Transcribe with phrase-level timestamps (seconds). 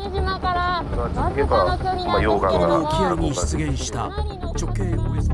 [0.00, 5.32] 島から続けば、まあ、溶岩が沖合に出現した直径およそ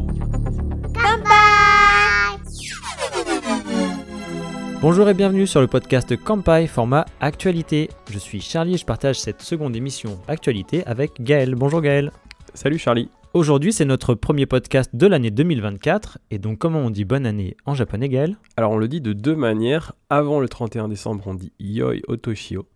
[0.93, 1.33] 乾杯
[4.81, 7.89] Bonjour et bienvenue sur le podcast Campai format actualité.
[8.11, 11.55] Je suis Charlie et je partage cette seconde émission actualité avec Gaël.
[11.55, 12.11] Bonjour Gaël.
[12.53, 13.09] Salut Charlie.
[13.35, 17.57] Aujourd'hui c'est notre premier podcast de l'année 2024 et donc comment on dit bonne année
[17.65, 19.93] en japonais Gaël Alors on le dit de deux manières.
[20.11, 22.67] Avant le 31 décembre, on dit Yoi Otoshio.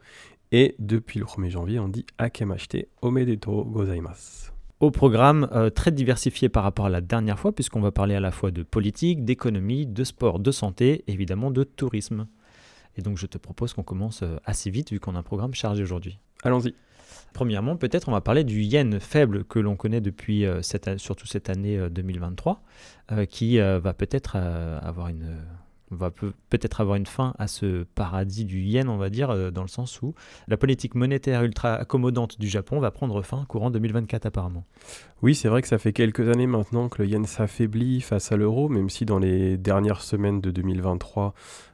[0.51, 4.51] Et depuis le 1er janvier, on dit Akemashite Omedetou Gozaimasu.
[4.79, 8.19] Au programme euh, très diversifié par rapport à la dernière fois puisqu'on va parler à
[8.19, 12.27] la fois de politique, d'économie, de sport, de santé, et évidemment de tourisme.
[12.97, 15.53] Et donc je te propose qu'on commence euh, assez vite vu qu'on a un programme
[15.53, 16.19] chargé aujourd'hui.
[16.43, 16.73] Allons-y.
[17.33, 21.27] Premièrement, peut-être on va parler du yen faible que l'on connaît depuis euh, cette, surtout
[21.27, 22.61] cette année euh, 2023,
[23.11, 25.37] euh, qui va peut-être avoir une
[25.91, 29.51] va peut- peut-être avoir une fin à ce paradis du yen, on va dire, euh,
[29.51, 30.13] dans le sens où
[30.47, 34.63] la politique monétaire ultra accommodante du Japon va prendre fin courant 2024 apparemment.
[35.21, 38.37] Oui, c'est vrai que ça fait quelques années maintenant que le yen s'affaiblit face à
[38.37, 41.33] l'euro, même si dans les dernières semaines de 2023,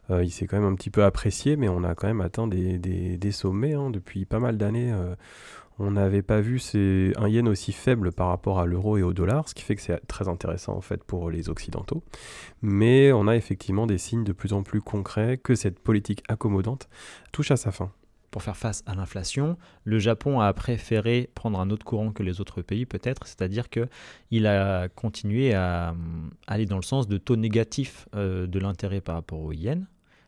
[0.09, 2.47] euh, il s'est quand même un petit peu apprécié, mais on a quand même atteint
[2.47, 4.91] des, des- sommets hein, depuis pas mal d'années.
[4.91, 5.15] euh,
[5.79, 6.59] on n'avait pas vu
[7.17, 9.81] un yen aussi faible par rapport à l'euro et au dollar, ce qui fait que
[9.83, 12.01] c'est très intéressant en fait pour les Occidentaux.
[12.63, 16.89] Mais on a effectivement des signes de plus en plus concrets que cette politique accommodante
[17.31, 17.91] touche à sa fin.
[18.31, 22.41] Pour faire face à l'inflation, le Japon a préféré prendre un autre courant que les
[22.41, 23.87] autres pays peut-être, c'est-à-dire que
[24.31, 28.99] il a continué à hum, aller dans le sens de taux négatifs euh, de l'intérêt
[28.99, 29.85] par rapport au yen,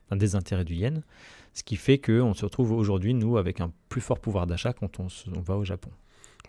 [0.10, 1.04] enfin des intérêts du yen,
[1.54, 5.00] ce qui fait qu'on se retrouve aujourd'hui, nous, avec un plus fort pouvoir d'achat quand
[5.00, 5.08] on,
[5.42, 5.92] va au Japon.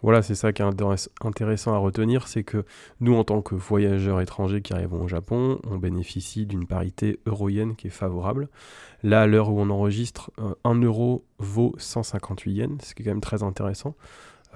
[0.02, 2.64] Voilà, c'est ça qui est intéress- intéressant à retenir, c'est que
[3.00, 7.76] nous, en tant que voyageurs étrangers qui arrivons au Japon, on bénéficie d'une parité euro-yen
[7.76, 8.48] qui est favorable.
[9.02, 13.04] Là, à l'heure où on enregistre, euh, 1 euro vaut 158 yens, ce qui est
[13.04, 13.94] quand même très intéressant.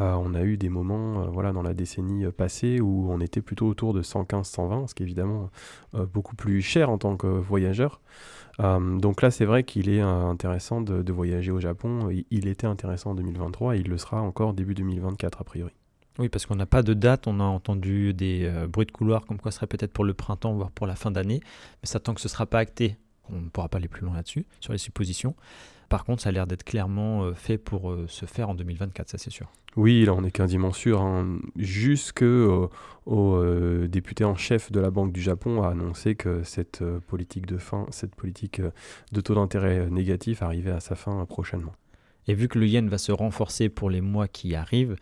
[0.01, 3.21] Euh, on a eu des moments euh, voilà, dans la décennie euh, passée où on
[3.21, 5.51] était plutôt autour de 115-120, ce qui est évidemment
[5.95, 8.01] euh, beaucoup plus cher en tant que voyageur.
[8.61, 12.11] Euh, donc là, c'est vrai qu'il est euh, intéressant de, voyager au Japon.
[12.11, 15.73] Il, il était intéressant en 2023 et il le sera encore début 2024 a priori.
[16.19, 19.27] Oui, parce qu'on n'a pas de date, on a entendu des euh, bruits de couloir
[19.27, 21.41] comme quoi ce serait peut-être pour le printemps, voire pour la fin d'année,
[21.83, 22.97] mais ça tant que ce ne sera pas acté,
[23.31, 25.35] on ne pourra pas aller plus loin là-dessus, sur les suppositions.
[25.95, 29.11] Par contre, ça a l'air d'être clairement euh, fait pour euh, se faire en 2024,
[29.11, 29.53] ça c'est sûr.
[29.77, 31.03] Oui, là on est quasiment sûr.
[31.03, 31.39] Hein.
[31.55, 32.67] Jusque euh,
[33.07, 36.99] au euh, député en chef de la Banque du Japon a annoncé que cette euh,
[37.07, 38.61] politique de fin, cette politique
[39.13, 41.77] de taux d'intérêt négatif arrivait à sa fin prochainement.
[42.27, 44.97] Et vu que le yen va se renforcer pour les mois qui arrivent,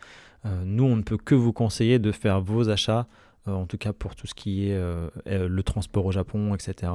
[0.45, 3.07] nous, on ne peut que vous conseiller de faire vos achats,
[3.45, 6.91] en tout cas pour tout ce qui est euh, euh, le transport au Japon, etc.,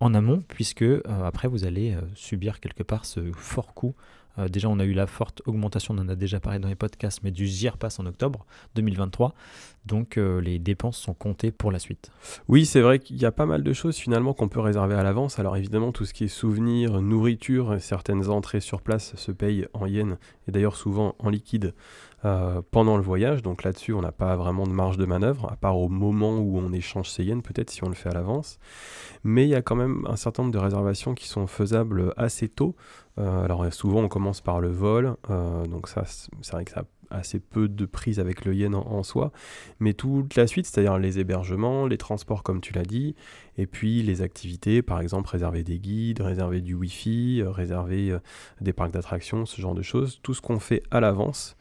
[0.00, 3.94] en amont, puisque euh, après, vous allez euh, subir quelque part ce fort coût.
[4.38, 6.74] Euh, déjà, on a eu la forte augmentation, on en a déjà parlé dans les
[6.74, 9.34] podcasts, mais du JIR passe en octobre 2023.
[9.86, 12.10] Donc, euh, les dépenses sont comptées pour la suite.
[12.48, 15.02] Oui, c'est vrai qu'il y a pas mal de choses finalement qu'on peut réserver à
[15.02, 15.38] l'avance.
[15.38, 19.86] Alors évidemment, tout ce qui est souvenirs, nourriture, certaines entrées sur place se payent en
[19.86, 20.16] yens
[20.48, 21.74] et d'ailleurs souvent en liquide
[22.24, 23.42] euh, pendant le voyage.
[23.42, 26.58] Donc là-dessus, on n'a pas vraiment de marge de manœuvre, à part au moment où
[26.58, 28.58] on échange ces yens, peut-être si on le fait à l'avance.
[29.24, 32.48] Mais il y a quand même un certain nombre de réservations qui sont faisables assez
[32.48, 32.76] tôt.
[33.18, 36.72] Euh, alors euh, souvent, on commence par le vol, euh, donc ça, c'est vrai que
[36.72, 36.80] ça
[37.10, 39.30] a assez peu de prise avec le yen en- en soi
[39.78, 43.14] mais toute la suite, c'est-à-dire les hébergements, les transports comme tu l'as dit,
[43.56, 48.16] et puis les activités, par exemple réserver des guides, réserver du Wi-Fi, réserver
[48.60, 51.56] des parcs d'attractions, ce genre de choses, tout ce qu'on fait à l'avance,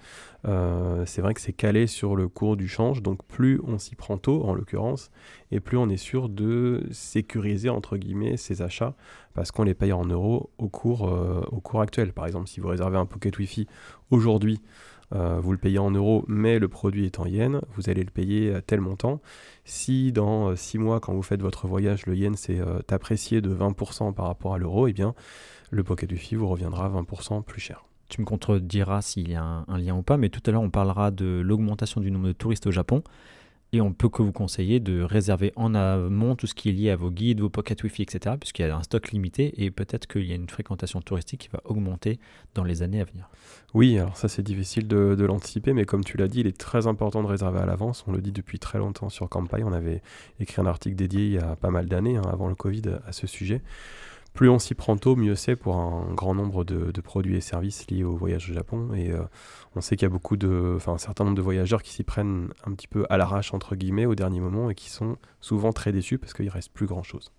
[0.46, 3.96] euh, c'est vrai que c'est calé sur le cours du change, donc plus on s'y
[3.96, 5.10] prend tôt en l'occurrence,
[5.52, 8.96] et plus on est sûr de sécuriser entre guillemets ses achats,
[9.34, 12.14] parce qu'on les paye en euros au cours, euh, au cours actuel.
[12.14, 13.68] Par exemple, si vous réservez un pocket Wi-Fi
[14.12, 14.62] aujourd'hui,
[15.16, 18.12] euh, vous le payez en euros, mais le produit est en yens, vous allez le
[18.12, 19.22] payer à tel montant.
[19.64, 24.14] Si dans 6 mois, quand vous faites votre voyage, le yen s'est apprécié de 20%
[24.14, 25.14] par rapport à l'euro, eh bien,
[25.72, 27.86] le Pocket Wi-Fi vous reviendra 20% plus cher.
[28.14, 30.70] Tu me contrediras s'il y a un, lien ou pas, mais tout à l'heure on
[30.70, 33.02] parlera de l'augmentation du nombre de touristes au Japon.
[33.72, 36.92] Et on peut que vous conseiller de réserver en amont tout ce qui est lié
[36.92, 38.36] à vos guides, vos pocket Wi-Fi, etc.
[38.40, 41.50] Puisqu'il y a un stock limité et peut-être qu'il y a une fréquentation touristique qui
[41.52, 42.20] va augmenter
[42.54, 43.32] dans les années à venir.
[43.74, 46.56] Oui, alors ça c'est difficile de, de l'anticiper, mais comme tu l'as dit, il est
[46.56, 48.04] très important de réserver à l'avance.
[48.06, 49.64] On le dit depuis très longtemps sur Campai.
[49.64, 50.04] On avait
[50.40, 53.12] écrit un article dédié il y a pas mal d'années, hein, avant le Covid, à
[53.12, 53.64] ce sujet.
[54.34, 57.90] Plus on s'y prend tôt, mieux c'est pour un grand nombre de, produits et services
[57.90, 58.92] liés au voyage au Japon.
[58.96, 59.22] Et euh,
[59.76, 62.04] on sait qu'il y a beaucoup de, enfin un certain nombre de voyageurs qui s'y
[62.04, 65.72] prennent un petit peu à l'arrache entre guillemets au dernier moment et qui sont souvent
[65.72, 67.32] très déçus parce qu'il reste plus grand chose.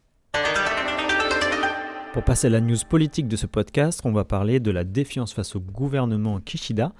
[2.14, 5.32] Pour passer à la news politique de ce podcast, on va parler de la défiance
[5.32, 6.92] face au gouvernement Kishida,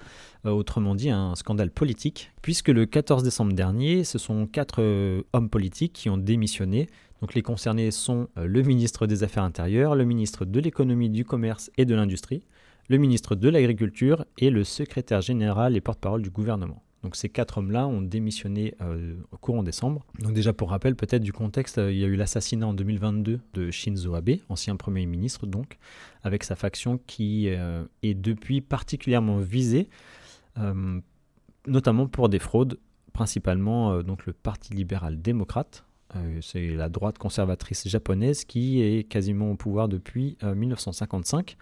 [0.45, 5.21] euh, autrement dit un scandale politique, puisque le 14 décembre dernier, ce sont quatre euh,
[5.31, 6.89] hommes politiques qui ont démissionné.
[7.21, 11.23] Donc les concernés sont euh, le ministre des Affaires intérieures, le ministre de l'économie, du
[11.23, 12.43] commerce et de l'industrie,
[12.89, 16.83] le ministre de l'agriculture et le secrétaire général et porte-parole du gouvernement.
[17.05, 20.03] Donc ces quatre hommes-là ont démissionné euh, au courant décembre.
[20.17, 23.41] Donc déjà pour rappel peut-être du contexte, euh, il y a eu l'assassinat en 2022
[23.53, 25.77] de Shinzo Abe, ancien Premier ministre donc,
[26.23, 29.87] avec sa faction qui euh, est depuis particulièrement visée,
[31.67, 32.79] notamment pour des fraudes,
[33.13, 35.85] principalement donc le Parti libéral démocrate.
[36.41, 41.57] C'est la droite conservatrice japonaise qui est quasiment au pouvoir depuis 1955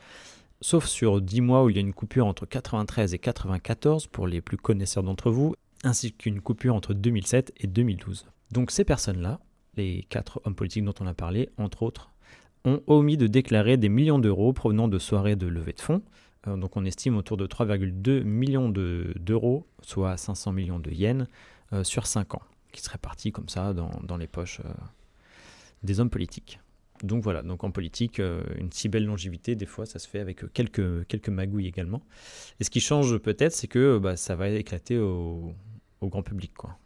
[0.63, 4.27] sauf sur 10 mois où il y a une coupure entre 93 et 94 pour
[4.27, 8.27] les plus connaisseurs d'entre vous, ainsi qu'une coupure entre 2007 et 2012.
[8.51, 9.41] Donc ces personnes-là,
[9.75, 12.11] les quatre hommes politiques dont on a parlé, entre autres,
[12.63, 16.01] ont omis de déclarer des millions d'euros provenant de soirées de levée de fonds.
[16.47, 21.27] Euh, donc on estime autour de 3,2 millions d'euros, soit 500 millions de yens,
[21.73, 24.71] euh, sur 5 ans, qui seraient partis comme ça dans, les poches euh,
[25.83, 26.59] des hommes politiques.
[27.03, 30.19] Donc voilà, donc en politique, euh, une si belle longévité, des fois, ça se fait
[30.19, 32.01] avec quelques, quelques magouilles également.
[32.59, 35.53] Et ce qui change peut-être, c'est que bah, ça va éclater au,
[35.99, 36.53] au grand public.
[36.55, 36.77] Quoi.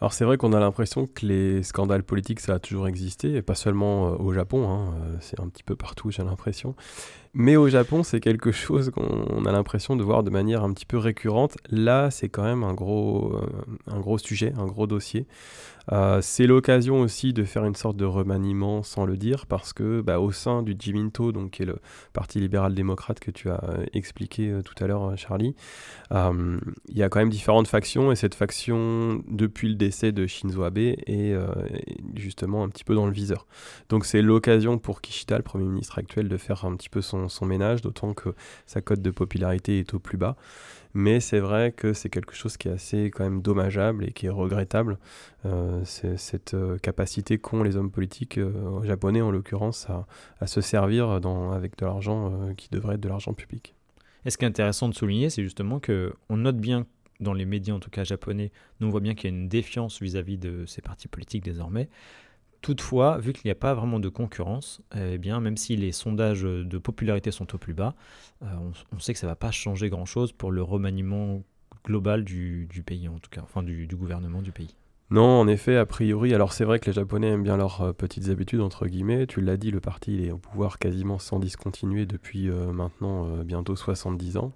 [0.00, 3.42] Alors c'est vrai qu'on a l'impression que les scandales politiques, ça a toujours existé, et
[3.42, 6.74] pas seulement euh, au Japon, hein, euh, c'est un petit peu partout, j'ai l'impression.
[7.34, 10.86] Mais au Japon, c'est quelque chose qu'on a l'impression de voir de manière un petit
[10.86, 11.58] peu récurrente.
[11.68, 13.46] Là, c'est quand même un gros, euh,
[13.86, 15.26] un gros sujet, un gros dossier.
[16.20, 20.20] C'est l'occasion aussi de faire une sorte de remaniement sans le dire, parce que bah,
[20.20, 21.78] au sein du Jiminto, donc, qui est le
[22.12, 23.60] parti libéral-démocrate que tu as
[23.92, 25.56] expliqué tout à l'heure, Charlie,
[26.12, 26.60] il
[26.96, 30.78] y a quand même différentes factions, et cette faction, depuis le décès de Shinzo Abe,
[30.78, 31.34] est
[32.14, 33.46] justement un petit peu dans le viseur.
[33.88, 37.46] Donc c'est l'occasion pour Kishida, le Premier ministre actuel, de faire un petit peu son
[37.46, 38.30] ménage, d'autant que
[38.66, 40.36] sa cote de popularité est au plus bas.
[40.94, 44.26] Mais c'est vrai que c'est quelque chose qui est assez quand même dommageable et qui
[44.26, 44.98] est regrettable.
[45.46, 49.86] Euh, cette euh, capacité qu'ont les hommes politiques euh, japonais, en l'occurrence,
[50.40, 53.74] à, se servir avec de l'argent qui devrait être de l'argent public.
[54.24, 56.86] Et ce qui est intéressant de souligner, c'est justement qu'on note bien
[57.20, 58.50] dans les médias, en tout cas japonais,
[58.80, 61.44] nous on voit bien qu'il y a une défiance vis-à-vis -vis de ces partis politiques
[61.44, 61.88] désormais.
[62.62, 66.42] Toutefois, vu qu'il n'y a pas vraiment de concurrence, eh bien, même si les sondages
[66.42, 67.94] de popularité sont au plus bas,
[68.42, 68.46] euh,
[68.92, 71.42] on, sait que ça ne va pas changer grand-chose pour le remaniement
[71.86, 74.74] global du, pays, en tout cas, enfin du, gouvernement du pays.
[75.10, 77.92] Non, en effet, a priori, alors c'est vrai que les Japonais aiment bien leurs euh,
[77.94, 79.26] petites habitudes, entre guillemets.
[79.26, 83.74] Tu l'as dit, le parti est au pouvoir quasiment sans discontinuer depuis euh, maintenant bientôt
[83.74, 84.52] 70 ans.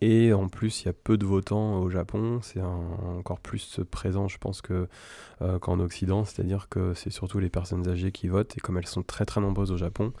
[0.00, 2.40] Et en plus, il y a peu de votants au Japon.
[2.42, 6.24] C'est encore plus présent, je pense, euh, qu'en Occident.
[6.24, 8.56] C'est-à-dire que c'est surtout les personnes âgées qui votent.
[8.56, 10.12] Et comme elles sont très très nombreuses au Japon,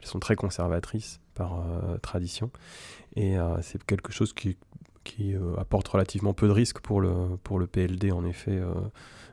[0.00, 2.50] elles sont très conservatrices par euh, tradition.
[3.16, 4.56] Et euh, c'est quelque chose qui,
[5.02, 8.12] qui apporte relativement peu de risques pour le, pour le PLD.
[8.12, 8.62] En effet,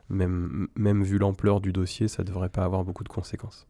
[0.08, 3.68] même, même vu l'ampleur du dossier, ça ne devrait pas avoir beaucoup de conséquences.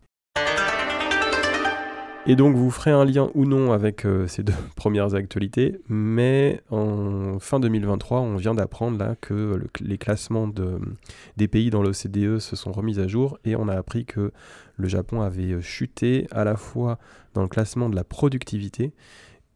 [2.24, 6.60] Et donc vous ferez un lien ou non avec euh, ces deux premières actualités, mais
[6.70, 10.78] en fin 2023, on vient d'apprendre là que les classements de,
[11.36, 14.30] des pays dans l'OCDE se sont remis à jour et on a appris que
[14.76, 17.00] le Japon avait chuté à la fois
[17.34, 18.92] dans le classement de la productivité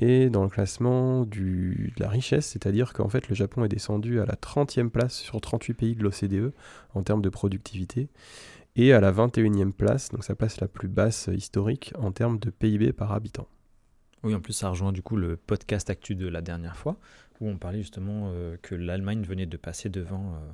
[0.01, 4.27] et dans le classement de la richesse, c'est-à-dire qu'en fait le Japon est descendu à
[4.27, 6.53] la 30e place sur 38 pays de l'OCDE
[6.95, 8.09] en termes de productivité
[8.77, 12.51] et à la 21e place, donc ça passe la plus basse historique en termes de
[12.51, 13.49] PIB par habitant.
[14.23, 16.99] Oui, en plus ça rejoint du coup le podcast actu de la dernière fois,
[17.41, 20.51] où on parlait justement euh, que l'Allemagne venait de passer devant, euh,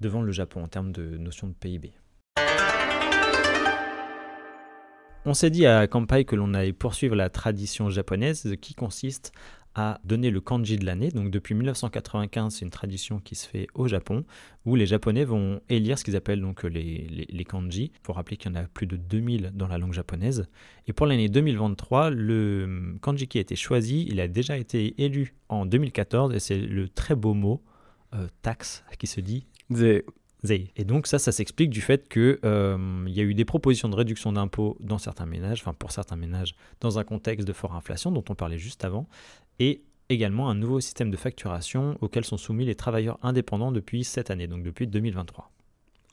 [0.00, 1.92] devant le Japon en termes de notion de PIB.
[5.26, 9.32] On s'est dit à Kampai que l'on allait poursuivre la tradition japonaise qui consiste
[9.74, 11.10] a donné le kanji de l'année.
[11.10, 14.24] Donc depuis 1995, c'est une tradition qui se fait au Japon,
[14.66, 17.92] où les Japonais vont élire ce qu'ils appellent donc les, les, kanji.
[17.94, 20.48] Il faut rappeler qu'il y en a plus de 2000 dans la langue japonaise.
[20.86, 25.34] Et pour l'année 2023, le kanji qui a été choisi, il a déjà été élu
[25.48, 27.62] en 2014, et c'est le très beau mot
[28.14, 29.46] euh, taxe qui se dit
[30.48, 33.94] et donc ça, ça s'explique du fait qu'il euh, y a eu des propositions de
[33.94, 38.10] réduction d'impôts dans certains ménages, enfin pour certains ménages, dans un contexte de forte inflation
[38.10, 39.06] dont on parlait juste avant,
[39.60, 44.30] et également un nouveau système de facturation auquel sont soumis les travailleurs indépendants depuis cette
[44.30, 45.52] année, donc depuis 2023.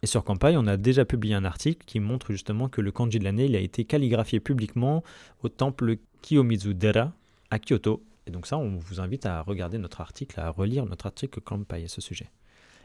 [0.04, 3.18] Et sur Kampai, on a déjà publié un article qui montre justement que le kanji
[3.18, 5.04] de l'année a été calligraphié publiquement
[5.42, 7.14] au temple Kiyomizu-dera
[7.50, 8.04] à Kyoto.
[8.28, 11.86] Et donc ça, on vous invite à regarder notre article, à relire notre article Kampai
[11.86, 12.30] à ce sujet.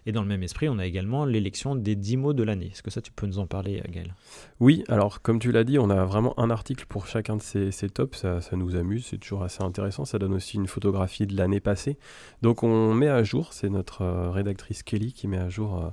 [0.06, 2.70] Et dans le même esprit, on a également l'élection des 10 mots de l'année.
[2.72, 4.14] Est-ce que ça, tu peux nous en parler, Gaël?
[4.60, 7.70] Oui, alors comme tu l'as dit, on a vraiment un article pour chacun de ces,
[7.70, 8.18] ces tops.
[8.18, 10.04] Ça, ça nous amuse, c'est toujours assez intéressant.
[10.04, 11.98] Ça donne aussi une photographie de l'année passée.
[12.42, 15.90] Donc on met à jour, c'est notre euh, rédactrice Kelly qui met à jour euh,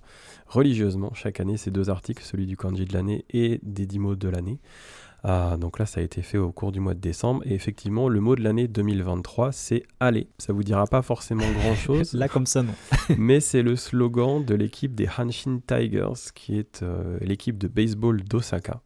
[0.47, 4.15] religieusement chaque année ces deux articles, celui du kanji de l'année et des 10 mots
[4.15, 4.59] de l'année.
[5.23, 7.41] Ah, donc là, ça a été fait au cours du mois de décembre.
[7.45, 10.29] Et effectivement, le mot de l'année 2023, c'est aller.
[10.37, 12.13] Ça vous dira pas forcément grand-chose.
[12.19, 12.73] Là, comme ça, non.
[13.17, 18.23] mais c'est le slogan de l'équipe des Hanshin Tigers, qui est euh, l'équipe de baseball
[18.23, 18.81] d'Osaka,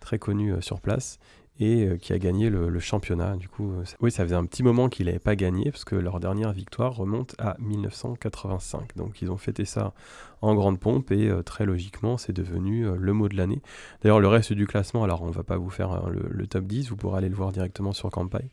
[0.00, 1.18] très connue euh, sur place
[1.58, 3.36] et euh, qui a gagné le, championnat.
[3.36, 5.94] Du coup, euh, oui, ça faisait un petit moment qu'ils n'avaient pas gagné parce que
[5.94, 8.96] leur dernière victoire remonte à 1985.
[8.96, 9.92] Donc, ils ont fêté ça
[10.40, 13.62] en grande pompe et euh, très logiquement, c'est devenu le mot de l'année.
[14.02, 16.88] D'ailleurs, le reste du classement, alors on va pas vous faire euh, le, top 10,
[16.88, 18.50] vous pourrez aller le voir directement sur Campai,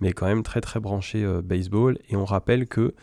[0.00, 1.98] mais quand même très très branché baseball.
[2.08, 2.94] Et on rappelle que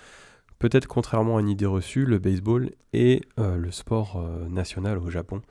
[0.58, 5.42] Peut-être contrairement à une idée reçue, le baseball est le sport national au Japon.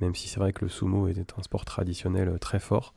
[0.00, 2.92] Même si c'est vrai que le sumo est un sport traditionnel très fort,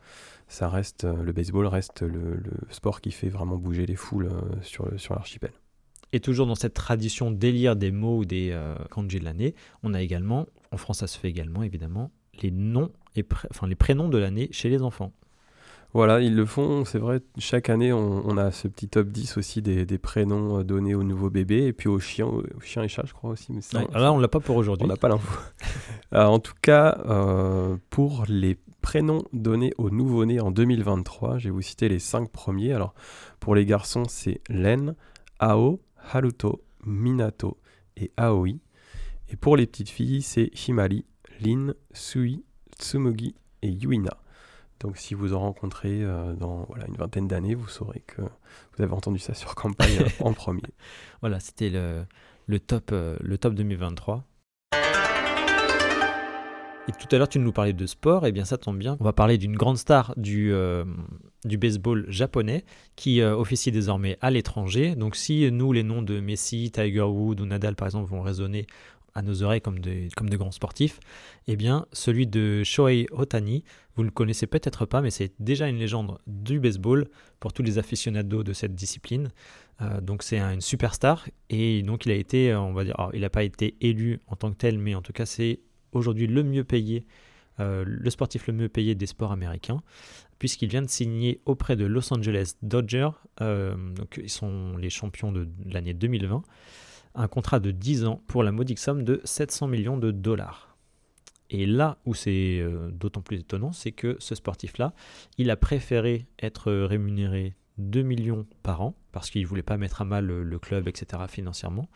[0.51, 4.27] ça reste, euh, le baseball reste le, le sport qui fait vraiment bouger les foules
[4.27, 5.51] euh, sur, sur l'archipel.
[6.13, 9.93] Et toujours dans cette tradition d'élire des mots ou des euh, kanji de l'année, on
[9.93, 14.10] a également, en France ça se fait également évidemment, les noms et enfin, les prénoms
[14.10, 15.13] de l'année chez les enfants.
[15.93, 19.38] Voilà, ils le font, c'est vrai, chaque année on, on a ce petit top 10
[19.38, 22.84] aussi des, des prénoms euh, donnés aux nouveaux bébés et puis aux chiens, aux chiens
[22.84, 23.53] et chats je crois aussi.
[23.53, 24.88] Mais ça, Ouais, alors là, on l'a pas pour On aujourd'hui.
[24.88, 25.39] n'a pas l'info.
[26.13, 31.61] En tout cas, euh, pour les prénoms donnés aux nouveau-nés en 2023, je vais vous
[31.61, 32.73] citer les cinq premiers.
[32.73, 32.93] Alors,
[33.39, 34.95] pour les garçons, c'est Len,
[35.39, 35.79] Ao,
[36.11, 37.57] Haruto, Minato
[37.97, 38.59] et Aoi.
[39.29, 41.05] Et pour les petites filles, c'est Himari,
[41.39, 42.43] Lin, Sui,
[42.79, 44.17] Tsumugi et Yuina.
[44.81, 48.83] Donc, si vous en rencontrez euh, dans voilà, une vingtaine d'années, vous saurez que vous
[48.83, 50.63] avez entendu ça sur campagne en premier.
[51.21, 52.05] Voilà, c'était le,
[52.47, 54.25] le, top, euh, le top 2023.
[57.00, 58.95] Tout à l'heure, tu nous parlais de sport, et bien ça tombe bien.
[59.00, 60.86] On va parler d'une grande star du, euh,
[61.45, 62.63] baseball japonais
[62.95, 64.95] qui euh, officie désormais à l'étranger.
[64.95, 68.67] Donc, si nous, les noms de Messi, Tiger Woods ou Nadal, par exemple, vont résonner
[69.13, 71.00] à nos oreilles comme de grands sportifs,
[71.48, 73.63] eh bien, celui de Shohei Otani,
[73.95, 77.07] vous ne le connaissez peut-être pas, mais c'est déjà une légende du baseball
[77.41, 79.29] pour tous les aficionados de cette discipline.
[79.81, 83.21] Euh, donc c'est un- une superstar et donc il a été, on va dire, il
[83.21, 85.60] n'a pas été élu en tant que tel, mais en tout cas c'est
[85.91, 87.05] aujourd'hui le mieux payé,
[87.60, 89.81] euh, le sportif le mieux payé des sports américains,
[90.39, 95.31] puisqu'il vient de signer auprès de Los Angeles Dodgers, euh, donc ils sont les champions
[95.31, 96.43] de l'année 2020,
[97.13, 100.77] un contrat de 10 ans pour la modique somme de 700 millions de dollars.
[101.50, 104.93] Et là où c'est euh, d'autant plus étonnant, c'est que ce sportif-là,
[105.38, 110.01] il a préféré être rémunéré 2 millions par an, parce qu'il ne voulait pas mettre
[110.01, 111.89] à mal le, le club, etc., financièrement,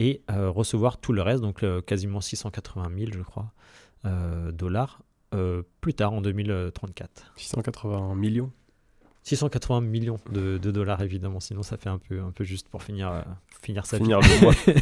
[0.00, 3.52] et euh, recevoir tout le reste, donc euh, quasiment 680 000, je crois,
[4.04, 5.00] euh, dollars,
[5.80, 7.32] plus tard, en 2034.
[7.36, 8.52] 680 millions.
[9.24, 12.82] 680 millions de, de dollars, évidemment, sinon ça fait un peu, un peu juste pour
[12.82, 13.22] finir, euh,
[13.62, 14.04] finir sa vie.
[14.04, 14.52] Finir mois.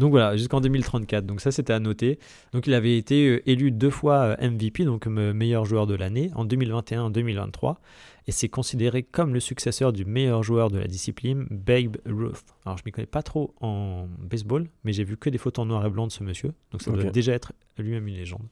[0.00, 1.26] Donc voilà, jusqu'en 2034.
[1.26, 2.18] Donc ça, c'était à noter.
[2.54, 6.30] Donc il avait été euh, élu deux fois euh, MVP, donc meilleur joueur de l'année,
[6.34, 7.78] en 2021 et 2023.
[8.26, 12.44] Et c'est considéré comme le successeur du meilleur joueur de la discipline, Babe Ruth.
[12.64, 15.64] Alors je ne m'y connais pas trop en baseball, mais j'ai vu que des photos
[15.64, 16.54] en noir et blanc de ce monsieur.
[16.72, 18.48] Donc ça doit déjà être lui-même une légende.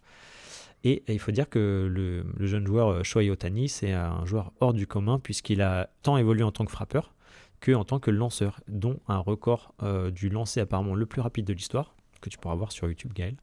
[0.84, 4.26] Et, et il faut dire que le, le jeune joueur euh, Shohei Otani, c'est un
[4.26, 7.14] joueur hors du commun, puisqu'il a tant évolué en tant que frappeur
[7.60, 11.44] que en tant que lanceur, dont un record euh, du lancer apparemment le plus rapide
[11.46, 13.36] de l'histoire, que tu pourras voir sur YouTube, Gaël,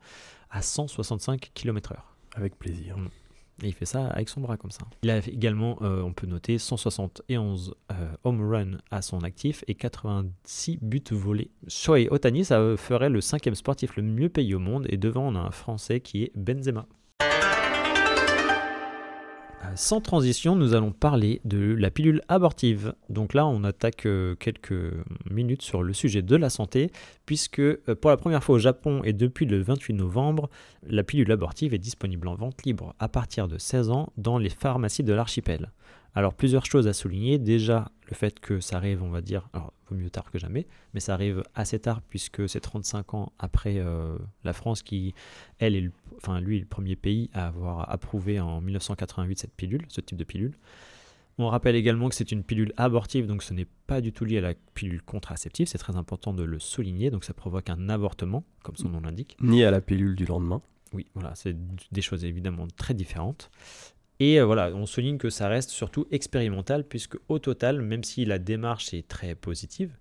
[0.50, 1.98] à 165 km/h.
[2.36, 2.98] Avec plaisir.
[3.64, 4.86] Et il fait ça avec son bras comme ça.
[5.04, 9.76] Il a également, euh, on peut noter, 171 euh, home runs à son actif et
[9.76, 11.52] 86 buts volés.
[11.68, 15.36] Shohei Otani, ça ferait le cinquième sportif le mieux payé au monde et devant on
[15.36, 16.86] a un Français qui est Benzema.
[19.66, 22.94] Euh, Sans transition, nous allons parler de la pilule abortive.
[23.10, 24.74] Donc là, on attaque euh, quelques
[25.30, 26.92] minutes sur le sujet de la santé,
[27.26, 30.50] puisque euh, pour la première fois au Japon et depuis le 28 novembre,
[30.88, 34.50] la pilule abortive est disponible en vente libre à partir de 16 ans dans les
[34.50, 35.72] pharmacies de l'archipel.
[36.16, 37.38] Alors plusieurs choses à souligner.
[37.38, 40.66] Déjà le fait que ça arrive, on va dire, alors vaut mieux tard que jamais,
[40.94, 45.14] mais ça arrive assez tard puisque c'est 35 ans après euh, la France qui,
[45.60, 49.54] elle, est le- enfin lui, est le premier pays à avoir approuvé en 1988 cette
[49.54, 50.56] pilule, ce type de pilule.
[51.38, 54.38] On rappelle également que c'est une pilule abortive, donc ce n'est pas du tout lié
[54.38, 58.46] à la pilule contraceptive, c'est très important de le souligner, donc ça provoque un avortement,
[58.64, 59.36] comme son nom l'indique.
[59.42, 60.62] Ni à la pilule du lendemain.
[60.94, 61.54] Oui, voilà, c'est
[61.92, 63.52] des choses évidemment très différentes.
[64.20, 68.26] Et euh, voilà, on souligne que ça reste surtout expérimental, puisque au total, même si
[68.26, 69.98] la démarche est très positive,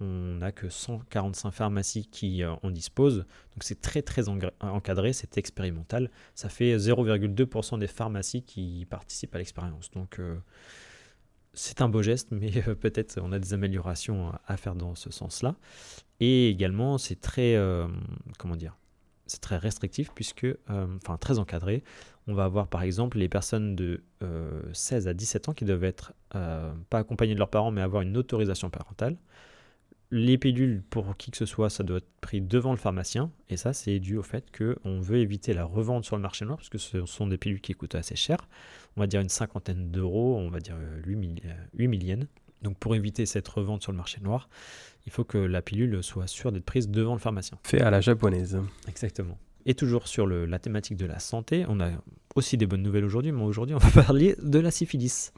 [0.00, 3.26] on n'a que 145 pharmacies qui en disposent.
[3.54, 6.10] Donc c'est très très encadré, c'est expérimental.
[6.36, 9.90] Ça fait 0,2% des pharmacies qui participent à l'expérience.
[9.90, 10.20] Donc
[11.52, 15.56] c'est un beau geste, mais peut-être on a des améliorations à faire dans ce sens-là.
[16.20, 17.60] Et également, c'est très,
[18.38, 18.76] comment dire,
[19.28, 21.84] c'est très restrictif puisque, enfin très encadré.
[22.26, 24.02] On va avoir par exemple les personnes de
[24.72, 28.16] 16 à 17 ans qui doivent être pas accompagnées de leurs parents, mais avoir une
[28.16, 29.16] autorisation parentale.
[30.10, 33.30] Les pilules, pour qui que ce soit, ça doit être pris devant le pharmacien.
[33.50, 36.56] Et ça, c'est dû au fait qu'on veut éviter la revente sur le marché noir,
[36.56, 38.38] parce que ce sont des pilules qui coûtent assez cher.
[38.96, 41.42] On va dire une cinquantaine d'euros, on va dire 8,
[41.74, 42.26] 8 milliennes.
[42.62, 44.48] Donc pour éviter cette revente sur le marché noir,
[45.06, 47.58] il faut que la pilule soit sûre d'être prise devant le pharmacien.
[47.62, 48.58] Fait à la japonaise.
[48.88, 49.38] Exactement.
[49.66, 51.90] Et toujours sur la thématique de la santé, on a
[52.34, 55.32] aussi des bonnes nouvelles aujourd'hui, mais aujourd'hui on va parler de la syphilis.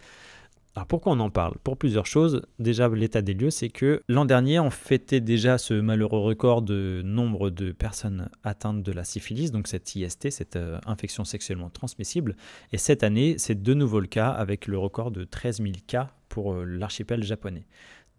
[0.77, 1.57] Alors pourquoi on en parle?
[1.65, 2.43] Pour plusieurs choses.
[2.61, 7.03] Déjà, l'état des lieux, c'est que l'an dernier, on fêtait déjà ce malheureux record de
[7.05, 12.37] nombre de personnes atteintes de la syphilis, donc cette IST, cette euh, infection sexuellement transmissible.
[12.73, 16.13] Et cette année, c'est de nouveau le cas avec le record de 13 000 cas
[16.31, 17.67] pour euh, l'archipel japonais.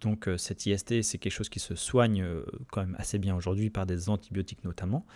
[0.01, 2.24] Donc euh, cette IST, c'est quelque chose qui se soigne
[2.72, 5.08] quand même assez bien aujourd'hui par des antibiotiques notamment.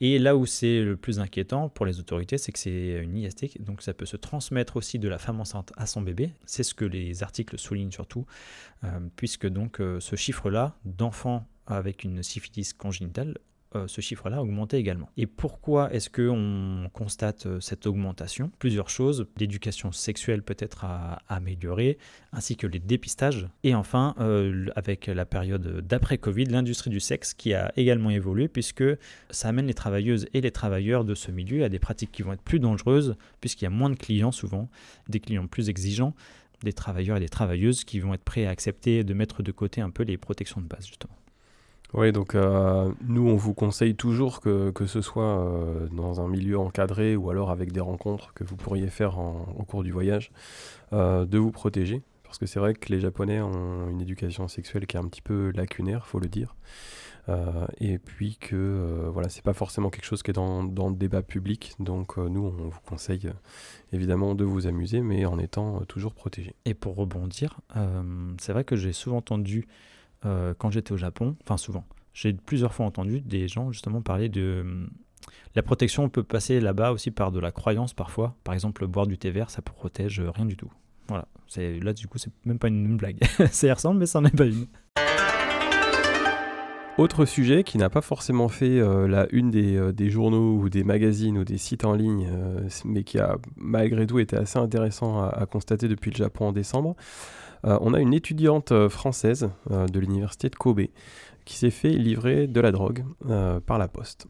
[0.00, 3.60] Et là où c'est le plus inquiétant pour les autorités, c'est que c'est une IST,
[3.60, 6.30] donc ça peut se transmettre aussi de la femme enceinte à son bébé.
[6.46, 8.24] C'est ce que les articles soulignent surtout,
[8.84, 13.38] euh, puisque donc euh, ce chiffre-là d'enfants avec une syphilis congénitale
[13.74, 15.10] euh, ce chiffre-là a augmenté également.
[15.18, 18.50] Et pourquoi est-ce qu'on constate euh, cette augmentation?
[18.58, 19.26] Plusieurs choses.
[19.36, 21.98] L'éducation sexuelle peut-être à, améliorer,
[22.32, 23.46] ainsi que les dépistages.
[23.64, 28.84] Et enfin, euh, avec la période d'après-Covid, l'industrie du sexe qui a également évolué, puisque
[29.28, 32.32] ça amène les travailleuses et les travailleurs de ce milieu à des pratiques qui vont
[32.32, 34.70] être plus dangereuses, puisqu'il y a moins de clients souvent,
[35.08, 36.14] des clients plus exigeants
[36.64, 39.80] des travailleurs et des travailleuses qui vont être prêts à accepter de mettre de côté
[39.80, 41.14] un peu les protections de base justement.
[41.94, 46.58] Oui, donc euh, nous, on vous conseille toujours que, ce soit euh, dans un milieu
[46.58, 50.30] encadré ou alors avec des rencontres que vous pourriez faire au cours du voyage,
[50.92, 52.02] euh, de vous protéger.
[52.24, 55.22] Parce que c'est vrai que les Japonais ont une éducation sexuelle qui est un petit
[55.22, 56.54] peu lacunaire, faut le dire.
[57.80, 61.22] et puis que voilà, c'est pas forcément quelque chose qui est dans, dans le débat
[61.22, 61.74] public.
[61.78, 63.30] Donc nous, on vous conseille
[63.94, 66.54] évidemment de vous amuser, mais en étant toujours protégé.
[66.66, 67.60] Et pour rebondir,
[68.38, 69.66] c'est vrai que j'ai souvent entendu
[70.24, 74.28] euh, quand j'étais au Japon, enfin souvent, j'ai plusieurs fois entendu des gens justement parler
[74.28, 74.90] de hum,
[75.54, 76.04] la protection.
[76.04, 78.36] On peut passer là-bas aussi par de la croyance parfois.
[78.44, 80.70] Par exemple, boire du thé vert, ça protège rien du tout.
[81.08, 81.26] Voilà.
[81.46, 83.18] C'est là du coup, c'est même pas une, blague.
[83.50, 84.66] ça y ressemble, mais ça n'en est pas une.
[86.98, 90.82] Autre sujet qui n'a pas forcément fait euh, la une des, euh, journaux ou des
[90.82, 92.28] magazines ou des sites en ligne,
[92.84, 96.96] mais qui a malgré tout été assez intéressant à, constater depuis le Japon en décembre,
[96.96, 100.82] euh, on a une étudiante euh, française euh, de l'université de Kobe
[101.44, 103.06] qui s'est fait livrer de la drogue
[103.64, 104.26] par la poste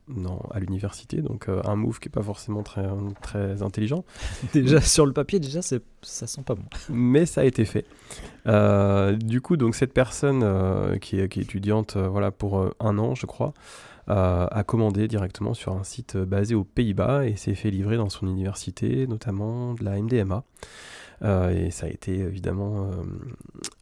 [0.53, 1.21] à l'université.
[1.21, 2.87] Donc un move qui n'est pas forcément très,
[3.21, 4.05] très intelligent.
[4.53, 6.63] déjà sur le papier, déjà ça sent pas bon.
[6.91, 7.87] Mais ça a été fait.
[9.17, 13.53] du coup, donc cette personne qui, est, étudiante voilà, pour un an, je crois,
[14.07, 18.29] a commandé directement sur un site basé aux Pays-Bas et s'est fait livrer dans son
[18.29, 20.45] université, notamment de la MDMA.
[21.23, 22.91] Euh, et ça a été évidemment euh,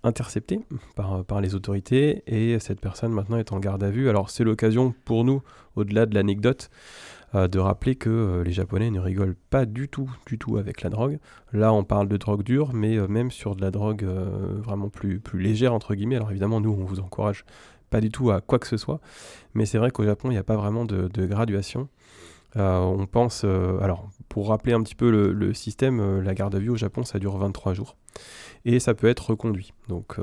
[0.03, 0.61] intercepté
[0.95, 4.09] par, par les autorités et cette personne maintenant est en garde à vue.
[4.09, 5.43] Alors c'est l'occasion pour nous,
[5.77, 6.71] au-delà de l'anecdote,
[7.35, 10.91] euh, de rappeler que les Japonais ne rigolent pas du tout, du tout avec la
[10.91, 11.19] drogue.
[11.53, 15.41] Là, on parle de drogue dure, mais même sur de la drogue vraiment plus, plus
[15.41, 16.17] légère, entre guillemets.
[16.17, 17.45] Alors évidemment, nous, on vous encourage
[17.91, 19.01] pas du tout à quoi que ce soit,
[19.55, 21.89] mais c'est vrai qu'au Japon, il n'y a pas vraiment de, de graduation.
[22.55, 26.71] On pense, alors pour rappeler un petit peu le, système, euh, la garde à vue
[26.71, 27.97] au Japon, ça dure 23 jours.
[28.65, 29.73] Et ça peut être reconduit.
[29.89, 30.17] Donc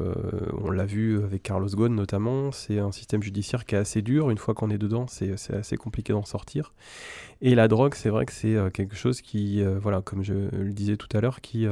[0.58, 4.32] on l'a vu avec Carlos Ghosn notamment, c'est un système judiciaire qui est assez dur.
[4.32, 6.74] Une fois qu'on est dedans, c'est assez compliqué d'en sortir.
[7.39, 10.98] Et la drogue, c'est vrai que c'est quelque chose qui, voilà, comme je le disais
[10.98, 11.68] tout à l'heure, qui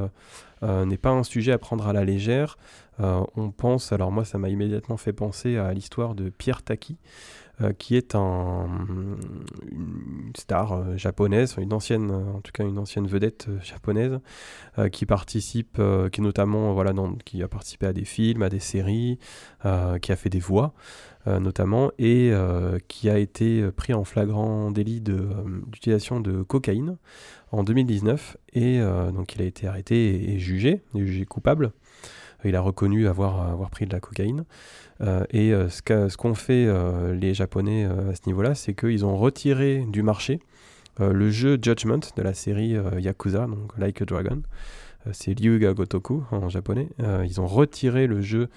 [0.61, 2.57] n'est pas un sujet à prendre à la légère.
[2.99, 6.97] On pense, alors moi ça m'a immédiatement fait penser à l'histoire de Pierre Taki.
[7.61, 8.67] Euh, qui est un,
[9.71, 14.19] une star euh, japonaise, une ancienne, euh, en tout cas une ancienne vedette japonaise,
[14.91, 16.93] qui participe, qui notamment, voilà,
[17.25, 19.19] qui a participé à des films, à des séries,
[20.01, 20.73] qui a fait des voix.
[21.27, 22.31] notamment, et
[22.87, 26.97] qui a été pris en flagrant délit d'utilisation de, cocaïne
[27.51, 28.37] en 2019.
[28.53, 31.73] Et donc il a été arrêté et, jugé, jugé coupable.
[32.45, 34.45] Il a reconnu avoir, avoir pris de la cocaïne.
[35.01, 39.17] Euh, et euh, ce qu'ont fait euh, les Japonais à ce niveau-là, c'est qu'ils ont
[39.17, 40.39] retiré du marché
[40.99, 44.43] le jeu Judgment de la série Yakuza, donc Like a Dragon.
[45.13, 46.89] c'est Ryuga Gotoku en japonais.
[47.25, 48.49] ils ont retiré le jeu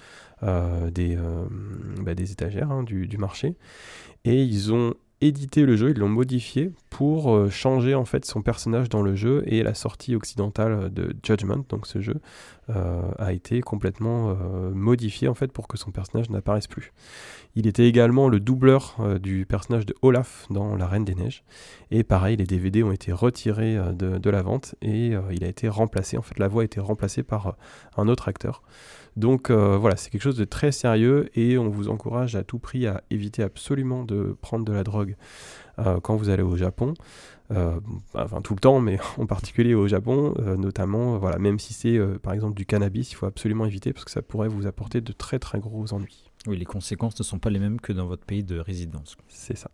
[0.43, 1.17] des,
[2.01, 3.55] bah, des étagères hein, du, du, marché
[4.25, 4.93] et ils ont
[5.27, 9.15] édité le jeu, ils l'ont modifié pour euh, changer en fait son personnage dans le
[9.15, 12.15] jeu et la sortie occidentale de Judgment, donc ce jeu,
[12.69, 16.93] euh, a été complètement euh, modifié en fait pour que son personnage n'apparaisse plus.
[17.55, 21.45] Il était également le doubleur du personnage de Olaf dans La Reine des Neiges
[21.89, 25.69] et pareil, les DVD ont été retirés de, de, la vente et il a été
[25.69, 27.55] remplacé, en fait la voix a été remplacée par
[27.95, 28.61] un autre acteur.
[29.15, 32.59] Donc euh, voilà, c'est quelque chose de très sérieux et on vous encourage à tout
[32.59, 35.15] prix à éviter absolument de prendre de la drogue
[35.79, 36.93] euh, quand vous allez au Japon.
[37.51, 37.79] Euh,
[38.15, 42.33] enfin tout le temps, mais en particulier au Japon, notamment, voilà, même si c'est par
[42.33, 45.39] exemple du cannabis, il faut absolument éviter parce que ça pourrait vous apporter de très
[45.39, 46.31] très gros ennuis.
[46.47, 49.15] Oui, les conséquences ne sont pas les mêmes que dans votre pays de résidence.
[49.27, 49.71] C'est ça.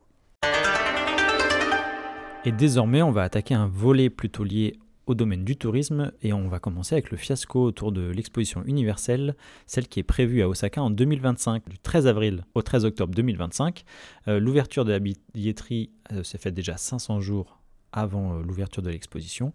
[2.44, 4.80] Et désormais, on va attaquer un volet plutôt lié
[5.16, 9.36] domaine du tourisme et on va commencer avec le fiasco autour de l'exposition universelle,
[9.68, 13.84] celle qui est prévue à Osaka en 2025, du 13 avril au 13 octobre 2025.
[14.28, 18.90] Euh, l'ouverture de la billetterie euh, s'est faite déjà 500 jours avant euh, l'ouverture de
[18.90, 19.54] l'exposition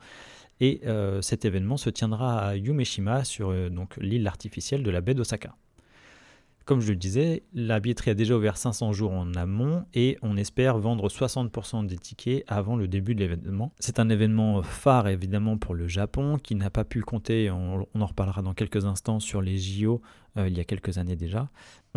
[0.60, 0.80] et
[1.20, 3.52] cet événement se tiendra à Yumeshima sur
[3.98, 5.54] l'île artificielle de la baie d'Osaka.
[6.66, 10.36] Comme je le disais, la billetterie a déjà ouvert 500 jours en amont et on
[10.36, 13.72] espère vendre 60% des tickets avant le début de l'événement.
[13.78, 18.06] C'est un événement phare évidemment pour le Japon qui n'a pas pu compter, on, en
[18.06, 20.02] reparlera dans quelques instants, sur les JO
[20.38, 21.48] euh, il y a quelques années déjà.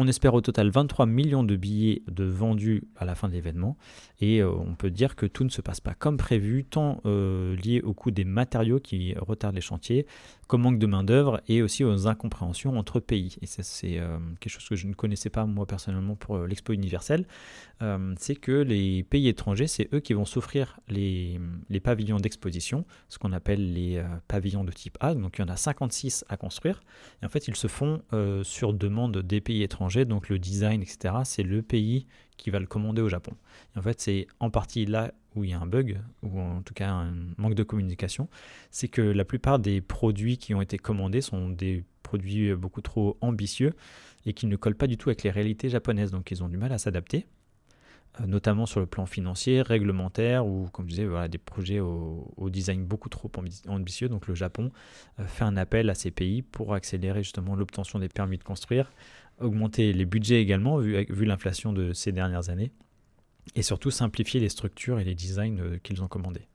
[0.02, 3.76] On espère au total 23 millions de billets de vendus à la fin de l'événement
[4.22, 7.54] et euh, on peut dire que tout ne se passe pas comme prévu, tant euh,
[7.58, 10.08] lié au coût des matériaux qui retardent les chantiers,
[10.48, 13.36] qu'au manque de main-d'œuvre et aussi aux incompréhensions entre pays.
[13.42, 14.00] Et ça, c'est
[14.40, 17.28] quelque chose que je ne connaissais pas moi personnellement pour l'Expo universelle.
[18.18, 21.40] C'est que les pays étrangers, c'est eux qui vont s'offrir les,
[21.82, 25.16] pavillons d'exposition, ce qu'on appelle les pavillons de type A.
[25.16, 26.82] Donc il y en a 56 à construire.
[27.22, 30.82] Et en fait, ils se font euh, sur demande des pays étrangers, donc le design,
[30.82, 32.06] etc., c'est le pays
[32.38, 33.34] qui va le commander au Japon.
[33.76, 36.74] en fait, c'est en partie là où il y a un bug, ou en tout
[36.74, 38.30] cas un manque de communication,
[38.72, 43.18] c'est que la plupart des produits qui ont été commandés sont des produits beaucoup trop
[43.22, 43.74] ambitieux
[44.26, 46.58] et qui ne collent pas du tout avec les réalités japonaises, donc ils ont du
[46.58, 47.28] mal à s'adapter.
[48.20, 52.50] Euh, notamment sur le plan financier, réglementaire, ou comme je disais, voilà, des projets au,
[52.50, 53.32] design beaucoup trop
[53.68, 54.10] ambitieux.
[54.10, 54.72] Donc le Japon
[55.20, 58.92] euh, fait un appel à ces pays pour accélérer justement l'obtention des permis de construire,
[59.40, 62.72] augmenter les budgets également, vu, l'inflation de ces dernières années,
[63.56, 66.48] et surtout simplifier les structures et les designs euh, qu'ils ont commandés.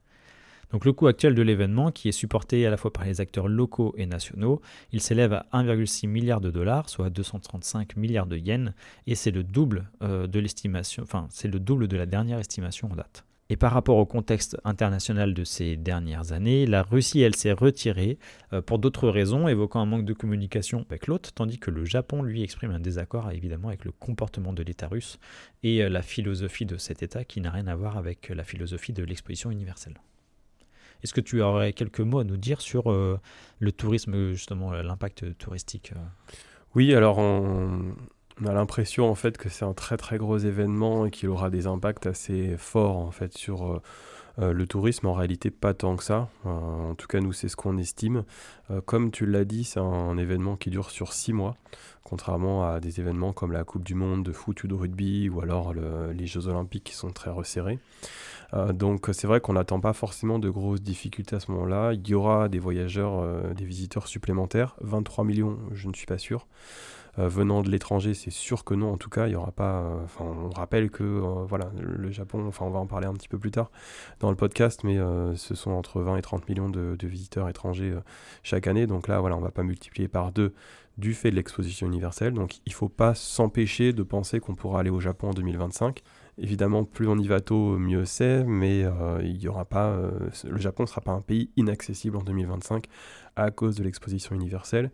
[0.73, 3.49] Donc le coût actuel de l'événement, qui est supporté à la fois par les acteurs
[3.49, 4.61] locaux et nationaux,
[4.93, 8.73] il s'élève à 1,6 milliard de dollars, soit 235 milliards de yens,
[9.07, 12.91] et c'est le double euh, de l'estimation, enfin c'est le double de la dernière estimation
[12.91, 13.25] en date.
[13.51, 18.19] Et par rapport au contexte international de ces dernières années, la Russie, elle s'est retirée
[18.55, 22.23] euh, pour d'autres raisons, évoquant un manque de communication avec l'autre, tandis que le Japon,
[22.23, 25.19] lui, exprime un désaccord évidemment avec le comportement de l'État russe
[25.63, 28.95] et euh, la philosophie de cet État qui n'a rien à voir avec la philosophie
[28.95, 30.01] de l'exposition universelle.
[31.05, 33.21] Est-ce que tu aurais quelques mots à nous dire sur euh,
[33.61, 36.35] le tourisme, justement, euh, l'impact touristique euh?
[36.75, 37.95] Oui, alors on,
[38.45, 41.69] a l'impression en fait que c'est un très très gros événement et qu'il aura des
[41.69, 43.81] impacts assez forts en fait sur
[44.39, 45.07] le tourisme.
[45.07, 46.29] En réalité, pas tant que ça.
[46.45, 48.25] en tout cas, nous, c'est ce qu'on estime.
[48.85, 51.57] comme tu l'as dit, c'est un, événement qui dure sur six mois,
[52.03, 55.41] contrairement à des événements comme la Coupe du Monde de foot ou de rugby ou
[55.41, 57.79] alors les Jeux Olympiques qui sont très resserrés.
[58.55, 61.93] Euh, donc c'est vrai qu'on n'attend pas forcément de grosses difficultés à ce moment-là.
[61.95, 64.77] Il y aura des voyageurs, euh, des visiteurs supplémentaires.
[64.81, 66.47] 23 millions, je ne suis pas sûr.
[67.19, 68.93] Euh, venant de l'étranger, c'est sûr que non.
[68.93, 70.01] En tout cas, il y aura pas.
[70.05, 71.05] Enfin, on rappelle que
[71.49, 72.51] voilà, le Japon.
[72.61, 73.71] On va en parler un petit peu plus tard
[74.21, 74.99] dans le podcast, mais
[75.37, 77.95] ce sont entre 20 et 30 millions de, visiteurs étrangers
[78.43, 78.87] chaque année.
[78.87, 80.55] Donc là, voilà, on va pas multiplier par deux
[80.99, 82.35] du fait de l'exposition universelle.
[82.35, 86.03] Donc, il faut pas s'empêcher de penser qu'on pourra aller au Japon en 2025.
[86.39, 90.11] Évidemment, plus on y va tôt, mieux c'est, mais euh, y aura pas, euh,
[90.45, 92.87] le Japon ne sera pas un pays inaccessible en 2025
[93.37, 94.91] à cause de l'exposition universelle.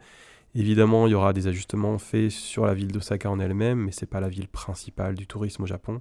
[0.55, 4.07] Évidemment, il y aura des ajustements faits sur la ville d'Osaka en elle-même, mais c'est
[4.07, 6.01] pas la ville principale du tourisme au Japon.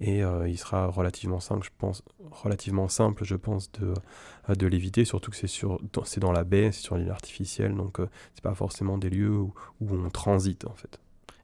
[0.00, 3.94] Et euh, il sera relativement simple, je pense, relativement simple, je pense, de,
[4.54, 7.98] de l'éviter, surtout que c'est sur, c'est dans la baie, c'est sur l'île artificielle, donc
[8.34, 11.00] c'est pas forcément des lieux où on transite en fait.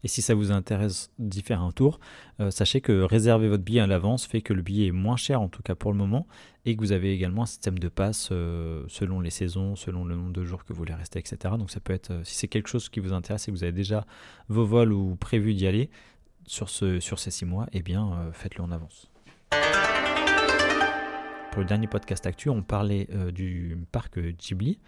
[0.07, 1.99] Et si ça vous intéresse d'y faire un tour,
[2.39, 5.41] euh, sachez que réserver votre billet à l'avance fait que le billet est moins cher,
[5.41, 6.29] en tout cas pour le moment,
[6.65, 10.15] et que vous avez également un système de passe euh, selon les saisons, selon le
[10.15, 11.55] nombre de jours que vous voulez rester, etc.
[11.59, 13.65] Donc ça peut être, euh, si c'est quelque chose qui vous intéresse et que vous
[13.65, 14.07] avez déjà
[14.49, 15.91] vos vols ou prévu d'y aller
[16.47, 19.11] sur, sur ces six mois, eh bien faites-le en avance.
[21.57, 24.79] Pour le dernier podcast actu, on parlait euh, du parc Ghibli.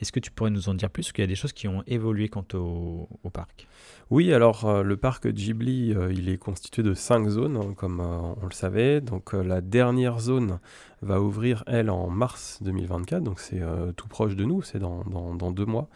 [0.00, 1.02] Est-ce que tu pourrais nous en dire plus?
[1.02, 3.68] Parce qu'il y a des choses qui ont évolué quant au, parc.
[4.08, 8.00] Oui, alors euh, le parc Ghibli, euh, il est constitué de cinq zones, hein, comme
[8.00, 9.02] on le savait.
[9.02, 10.60] Donc la dernière zone
[11.02, 13.60] va ouvrir, elle, en mars 2024, donc c'est
[13.94, 15.90] tout proche de nous, c'est dans, dans, deux mois.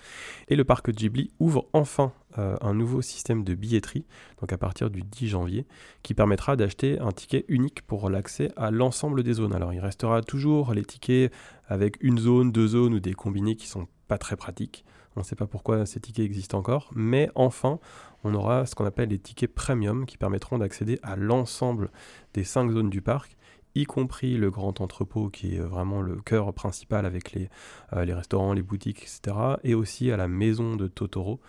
[0.49, 4.05] Et le parc Ghibli ouvre enfin un nouveau système de billetterie,
[4.41, 5.67] donc à partir du 10 janvier,
[6.03, 9.55] qui permettra d'acheter un ticket unique pour l'accès à l'ensemble des zones.
[9.55, 11.33] Alors il restera toujours les tickets
[11.67, 14.85] avec une zone, deux zones ou des combinés qui sont pas très pratiques.
[15.17, 17.81] On ne sait pas pourquoi ces tickets existent encore, mais enfin,
[18.25, 21.91] on aura ce qu'on appelle les tickets premium qui permettront d'accéder à l'ensemble
[22.35, 23.38] des cinq zones du parc
[23.79, 27.49] y compris le grand entrepôt qui est vraiment le cœur principal avec les,
[27.93, 29.37] euh, restaurants, les boutiques, etc.
[29.63, 31.41] Et aussi à la maison de Totoro,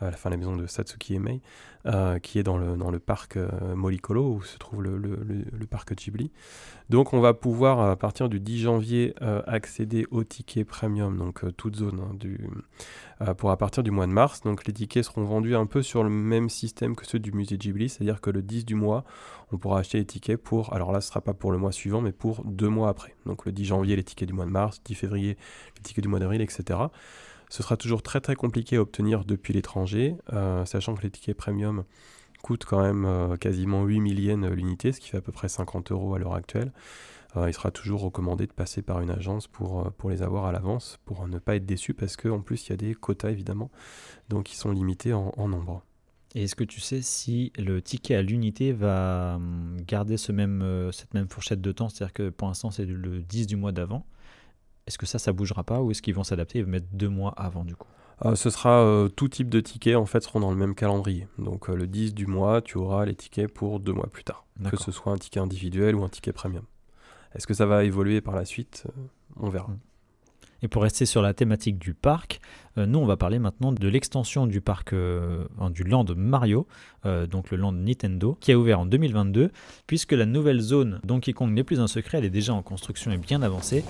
[0.00, 1.40] à la maison de Satsuki Emei,
[1.86, 5.16] euh, qui est dans le, dans le parc euh, Molikolo où se trouve le, le,
[5.16, 6.32] le, parc Ghibli.
[6.88, 9.14] Donc on va pouvoir à partir du 10 janvier
[9.46, 12.48] accéder aux tickets premium, donc toute zone hein, du,
[13.36, 14.42] pour à partir du mois de mars.
[14.42, 17.58] Donc les tickets seront vendus un peu sur le même système que ceux du musée
[17.58, 19.04] Ghibli, c'est-à-dire que le 10 du mois,
[19.52, 22.00] on pourra acheter les tickets pour, alors là ce sera pas pour le mois suivant,
[22.00, 23.16] mais pour deux mois après.
[23.26, 25.36] Donc le 10 janvier, les tickets du mois de mars, 10 février,
[25.76, 26.78] les tickets du mois d'avril, etc.
[27.48, 31.36] Ce sera toujours très très compliqué à obtenir depuis l'étranger, euh, sachant que les tickets
[31.36, 31.84] premium
[32.46, 35.92] coûtent quand même euh, quasiment 8000 yens l'unité, ce qui fait à peu près 50
[35.92, 36.72] euros à l'heure actuelle.
[37.36, 40.52] Euh, il sera toujours recommandé de passer par une agence pour, pour les avoir à
[40.52, 43.70] l'avance, pour ne pas être déçu, parce qu'en plus il y a des quotas évidemment,
[44.28, 45.82] donc ils sont limités en nombre.
[46.36, 50.92] Est-ce que tu sais si le ticket à l'unité va hum, garder ce même, euh,
[50.92, 51.88] cette même fourchette de temps?
[51.88, 54.04] C'est-à-dire que pour l'instant, c'est le 10 du mois d'avant.
[54.86, 57.32] Est-ce que ça, ça bougera pas ou est-ce qu'ils vont s'adapter et mettre deux mois
[57.38, 57.88] avant du coup?
[58.24, 61.28] Euh, ce sera euh, tout type de tickets en fait seront dans le même calendrier.
[61.38, 64.76] Donc le 10 du mois, tu auras les tickets pour deux mois plus tard, que
[64.76, 66.64] ce soit un ticket individuel ou un ticket premium.
[67.34, 68.84] Est-ce que ça va évoluer par la suite?
[69.36, 69.68] On verra.
[69.68, 69.78] Hum.
[70.62, 72.40] Et pour rester sur la thématique du parc,
[72.78, 76.66] euh, nous on va parler maintenant de l'extension du parc euh, du Land Mario,
[77.04, 79.50] euh, donc le Land Nintendo, qui a ouvert en 2022,
[79.86, 83.10] puisque la nouvelle zone Donkey Kong n'est plus un secret, elle est déjà en construction
[83.10, 83.84] et bien avancée.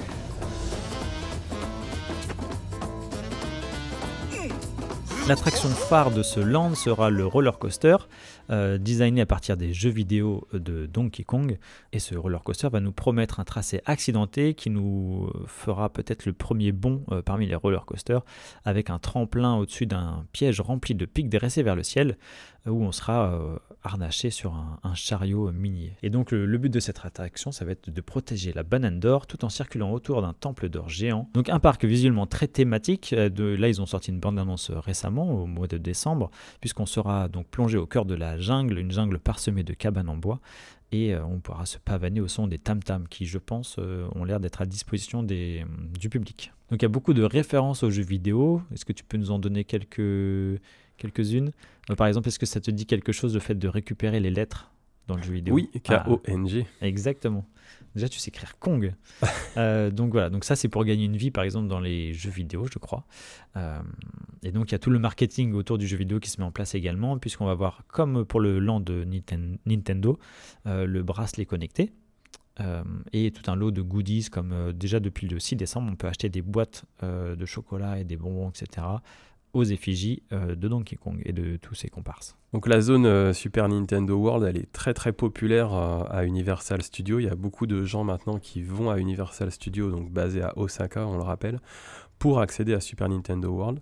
[5.29, 7.97] L'attraction phare de ce land sera le roller coaster,
[8.51, 11.59] euh, designé à partir des jeux vidéo de Donkey Kong.
[11.93, 16.33] Et ce roller coaster va nous promettre un tracé accidenté qui nous fera peut-être le
[16.33, 18.25] premier bond euh, parmi les roller coasters,
[18.65, 22.17] avec un tremplin au-dessus d'un piège rempli de pics dressés vers le ciel,
[22.67, 25.97] où on sera euh, harnaché sur un, chariot minier.
[26.03, 29.27] Et donc le, but de cette attraction, ça va être de protéger la banane d'or
[29.27, 31.29] tout en circulant autour d'un temple d'or géant.
[31.35, 33.15] Donc un parc visuellement très thématique.
[33.15, 36.31] De, là, ils ont sorti une bande-annonce récemment, au mois de décembre,
[36.61, 40.17] puisqu'on sera donc plongé au cœur de la jungle, une jungle parsemée de cabanes en
[40.17, 40.41] bois.
[40.93, 44.25] Et euh, on pourra se pavaner au son des tam-tams qui, je pense, euh, ont
[44.25, 45.65] l'air d'être à disposition des,
[45.99, 46.53] du public.
[46.71, 48.63] Donc il y a beaucoup de références aux jeux vidéo.
[48.73, 50.61] Est-ce que tu peux nous en donner quelques
[50.97, 51.51] quelques-unes?
[51.91, 54.31] Euh, par exemple, est-ce que ça te dit quelque chose le fait de récupérer les
[54.31, 54.71] lettres
[55.09, 55.55] dans le jeu vidéo?
[55.55, 56.67] Oui, K-O-N-G.
[56.81, 57.45] Ah, exactement.
[57.97, 58.95] Déjà, tu sais écrire Kong.
[59.57, 62.29] Euh, donc voilà, donc ça c'est pour gagner une vie par exemple dans les jeux
[62.29, 63.07] vidéo, je crois.
[63.57, 63.81] Euh,
[64.43, 66.47] et donc il y a tout le marketing autour du jeu vidéo qui se met
[66.47, 69.07] en place également, puisqu'on va voir, comme pour le land de
[69.65, 70.19] Nintendo,
[70.67, 71.91] le bracelet connecté.
[73.15, 76.29] et tout un lot de goodies comme déjà depuis le 6 décembre on peut acheter
[76.29, 78.87] des boîtes de chocolat et des bonbons etc
[79.57, 82.37] aux effigies euh, de Donkey Kong et de tous ses comparses.
[82.53, 86.83] Donc la zone euh, Super Nintendo World, elle est très très populaire euh, à Universal
[86.83, 87.21] Studios.
[87.21, 90.53] Il y a beaucoup de gens maintenant qui vont à Universal Studios, donc basé à
[90.59, 91.59] Osaka, on le rappelle,
[92.19, 93.81] pour accéder à Super Nintendo World.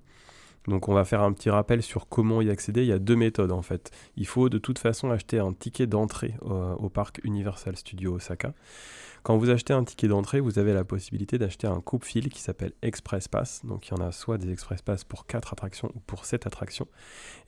[0.69, 2.83] Donc on va faire un petit rappel sur comment y accéder.
[2.83, 3.91] Il y a deux méthodes en fait.
[4.17, 8.55] Il faut de toute façon acheter un ticket d'entrée au parc Universal Studios Osaka.
[9.25, 12.73] Quand vous achetez un ticket d'entrée, vous avez la possibilité d'acheter un coupe-fil qui s'appelle
[12.83, 13.63] Express Pass.
[13.65, 16.47] Donc il y en a soit des Express Pass pour 4 attractions ou pour 7
[16.47, 16.87] attractions.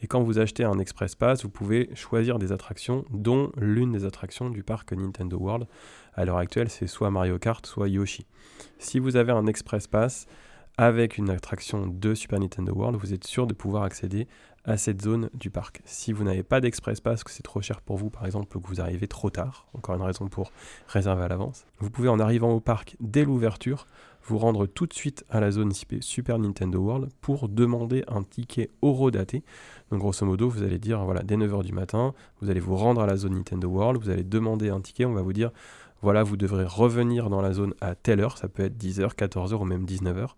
[0.01, 4.07] Et quand vous achetez un Express Pass, vous pouvez choisir des attractions, dont l'une des
[4.07, 5.69] attractions du parc Nintendo World.
[6.15, 8.27] À l'heure actuelle, c'est soit Mario Kart, soit Yoshi.
[8.79, 10.27] Si vous avez un Express Pass,
[10.79, 14.29] avec une attraction de Super Nintendo World, vous êtes sûr de pouvoir accéder
[14.67, 15.81] à cette zone du parc.
[15.85, 18.59] Si vous n'avez pas d'Express Pass, que c'est trop cher pour vous, par exemple, que
[18.67, 20.51] vous arrivez trop tard, encore une raison pour
[20.89, 23.87] réserver à l'avance, vous pouvez en arrivant au parc dès l'ouverture
[24.25, 28.71] vous rendre tout de suite à la zone Super Nintendo World pour demander un ticket
[28.83, 29.45] horodaté.
[29.91, 33.01] Donc grosso modo, vous allez dire, voilà, dès 9h du matin, vous allez vous rendre
[33.01, 35.53] à la zone Nintendo World, vous allez demander un ticket, on va vous dire,
[36.03, 39.55] voilà, vous devrez revenir dans la zone à telle heure, ça peut être 10h, 14h
[39.55, 40.29] ou même 19h,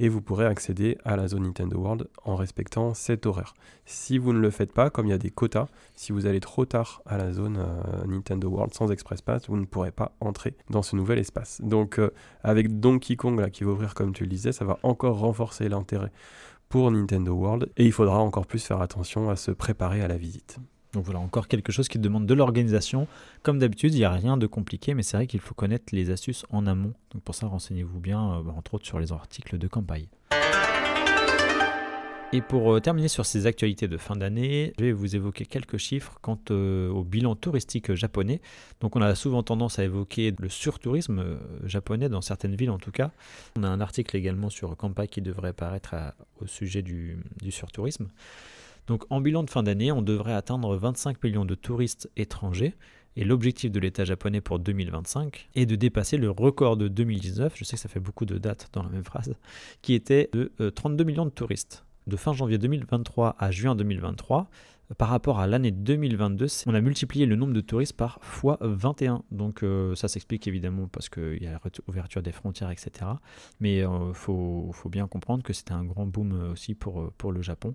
[0.00, 3.54] et vous pourrez accéder à la zone Nintendo World en respectant cet horaire.
[3.86, 6.40] Si vous ne le faites pas, comme il y a des quotas, si vous allez
[6.40, 10.12] trop tard à la zone euh, Nintendo World sans Express Pass, vous ne pourrez pas
[10.20, 11.60] entrer dans ce nouvel espace.
[11.62, 12.10] Donc euh,
[12.42, 15.68] avec Donkey Kong là, qui va ouvrir comme tu le disais, ça va encore renforcer
[15.68, 16.12] l'intérêt
[16.68, 20.16] pour Nintendo World, et il faudra encore plus faire attention à se préparer à la
[20.16, 20.58] visite.
[20.94, 23.08] Donc voilà, encore quelque chose qui demande de l'organisation.
[23.42, 26.10] Comme d'habitude, il n'y a rien de compliqué, mais c'est vrai qu'il faut connaître les
[26.10, 26.94] astuces en amont.
[27.12, 30.06] Donc pour ça, renseignez-vous bien, euh, bah, entre autres sur les articles de campagne.
[32.32, 35.78] Et pour euh, terminer sur ces actualités de fin d'année, je vais vous évoquer quelques
[35.78, 38.40] chiffres quant euh, au bilan touristique japonais.
[38.80, 42.92] Donc on a souvent tendance à évoquer le surtourisme japonais dans certaines villes en tout
[42.92, 43.10] cas.
[43.56, 45.94] On a un article également sur Kampai qui devrait paraître
[46.40, 47.18] au sujet du
[47.50, 48.08] surtourisme.
[48.86, 52.74] Donc en bilan de fin d'année, on devrait atteindre 25 millions de touristes étrangers.
[53.16, 57.62] Et l'objectif de l'État japonais pour 2025 est de dépasser le record de 2019, je
[57.62, 59.36] sais que ça fait beaucoup de dates dans la même phrase,
[59.82, 61.84] qui était de 32 euh, millions de touristes.
[62.08, 64.48] De fin janvier 2023 à juin 2023,
[64.98, 69.22] par rapport à l'année 2022, on a multiplié le nombre de touristes par fois 21.
[69.30, 72.90] Donc euh, ça s'explique évidemment parce qu'il y a l'ouverture des frontières, etc.
[73.60, 77.32] Mais il euh, faut, bien comprendre que c'était un grand boom euh, aussi pour, pour
[77.32, 77.74] le Japon.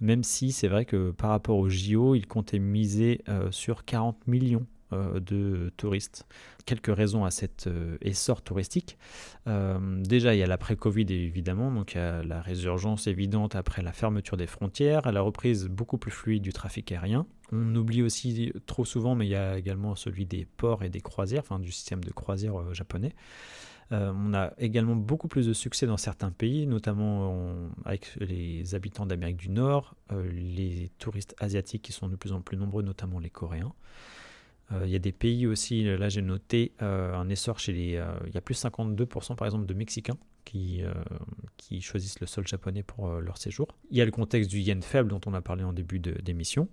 [0.00, 4.66] Même si c'est vrai que par rapport au JO, il comptait miser sur 40 millions
[4.92, 6.26] de touristes.
[6.66, 8.98] Quelques raisons à cet euh, essor touristique.
[9.46, 13.82] Euh, déjà, il y a l'après-Covid évidemment, donc il y a la résurgence évidente après
[13.82, 17.26] la fermeture des frontières, la reprise beaucoup plus fluide du trafic aérien.
[17.52, 21.00] On oublie aussi trop souvent, mais il y a également celui des ports et des
[21.00, 23.14] croisières, enfin du système de croisière japonais.
[23.90, 27.34] on a également beaucoup plus de succès dans certains pays, notamment
[27.84, 29.96] avec les habitants d'Amérique du Nord,
[30.32, 33.72] les touristes asiatiques qui sont de plus en plus nombreux, notamment les Coréens.
[34.72, 37.96] Euh, il y a des pays aussi, là j'ai noté euh, un essor chez les...
[37.96, 40.82] Euh, il y a plus de 52% par exemple de Mexicains qui,
[41.58, 43.68] qui choisissent le sol japonais pour leur séjour.
[43.90, 46.68] Il y a le contexte du yen faible dont on a parlé en début d'émission.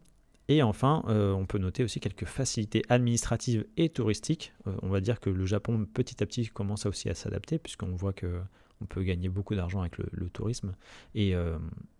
[0.47, 4.53] Et enfin, on peut noter aussi quelques facilités administratives et touristiques.
[4.81, 8.13] on va dire que le Japon petit à petit commence aussi à s'adapter puisqu'on voit
[8.13, 8.41] que
[8.81, 10.75] on peut gagner beaucoup d'argent avec le, tourisme
[11.15, 11.57] et euh,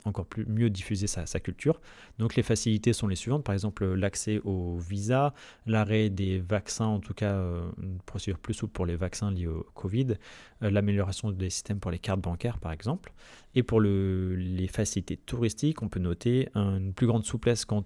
[0.08, 1.80] encore plus mieux diffuser sa, culture.
[2.18, 5.34] Donc les facilités sont les suivantes, par exemple l'accès au visa,
[5.66, 9.48] l'arrêt des vaccins, en tout cas euh, une procédure plus souple pour les vaccins liés
[9.48, 10.16] au Covid,
[10.64, 13.14] euh, l'amélioration des systèmes pour les cartes bancaires par exemple.
[13.56, 17.84] Et pour le, les facilités touristiques, on peut noter une plus grande souplesse quant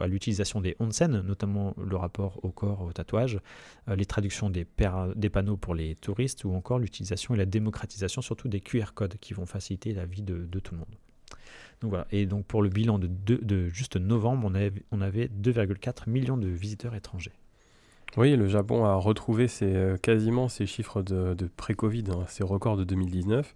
[0.00, 3.40] à l'utilisation des onsen, notamment le rapport au corps, au tatouage,
[3.88, 8.60] les traductions des panneaux pour les touristes ou encore l'utilisation et la démocratisation surtout des
[8.60, 10.94] QR codes qui vont faciliter la vie de, tout le monde.
[11.82, 12.06] Donc voilà.
[12.12, 16.36] Et donc pour le bilan de, de, juste novembre, on avait, on avait 2,4 millions
[16.36, 17.32] de visiteurs étrangers.
[18.16, 22.76] Oui, le Japon a retrouvé ses, euh, quasiment ses chiffres de, pré-Covid, hein, ses records
[22.76, 23.54] de 2019,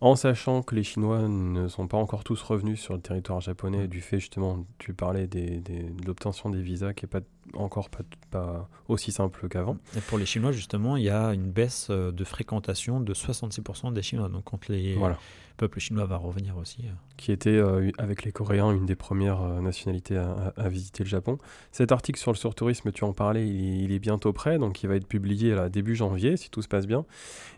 [0.00, 3.88] en sachant que les Chinois ne sont pas encore tous revenus sur le territoire japonais
[3.88, 7.22] du fait justement, tu parlais des, de l'obtention des visas qui n'est pas
[7.54, 9.78] encore pas, pas aussi simple qu'avant.
[9.96, 13.92] Et pour les Chinois, justement, il y a une baisse euh, de fréquentation de 66%
[13.92, 14.28] des Chinois.
[14.28, 15.18] Donc, quand les voilà.
[15.58, 16.84] Peuple chinois va revenir aussi.
[16.84, 16.92] Euh.
[17.18, 21.38] Qui était, euh, avec les Coréens, une des premières nationalités à, visiter le Japon.
[21.72, 24.58] Cet article sur le surtourisme, tu en parlais, il, est bientôt prêt.
[24.58, 27.04] Donc, il va être publié là, début janvier, si tout se passe bien.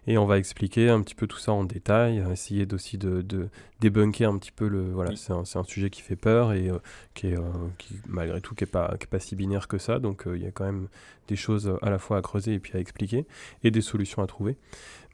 [0.06, 3.48] Et on va expliquer un petit peu tout ça en détail, essayer aussi de, de
[3.80, 4.90] débunker un petit peu le.
[4.90, 6.70] Voilà, c'est un, un, sujet qui fait peur et
[7.14, 7.36] qui est,
[7.78, 10.36] qui, malgré tout, qui n'est pas, qui est pas si binaire que ça, donc euh,
[10.36, 10.88] il y a quand même
[11.28, 13.26] des choses à la fois à creuser et puis à expliquer,
[13.62, 14.56] et des solutions à trouver.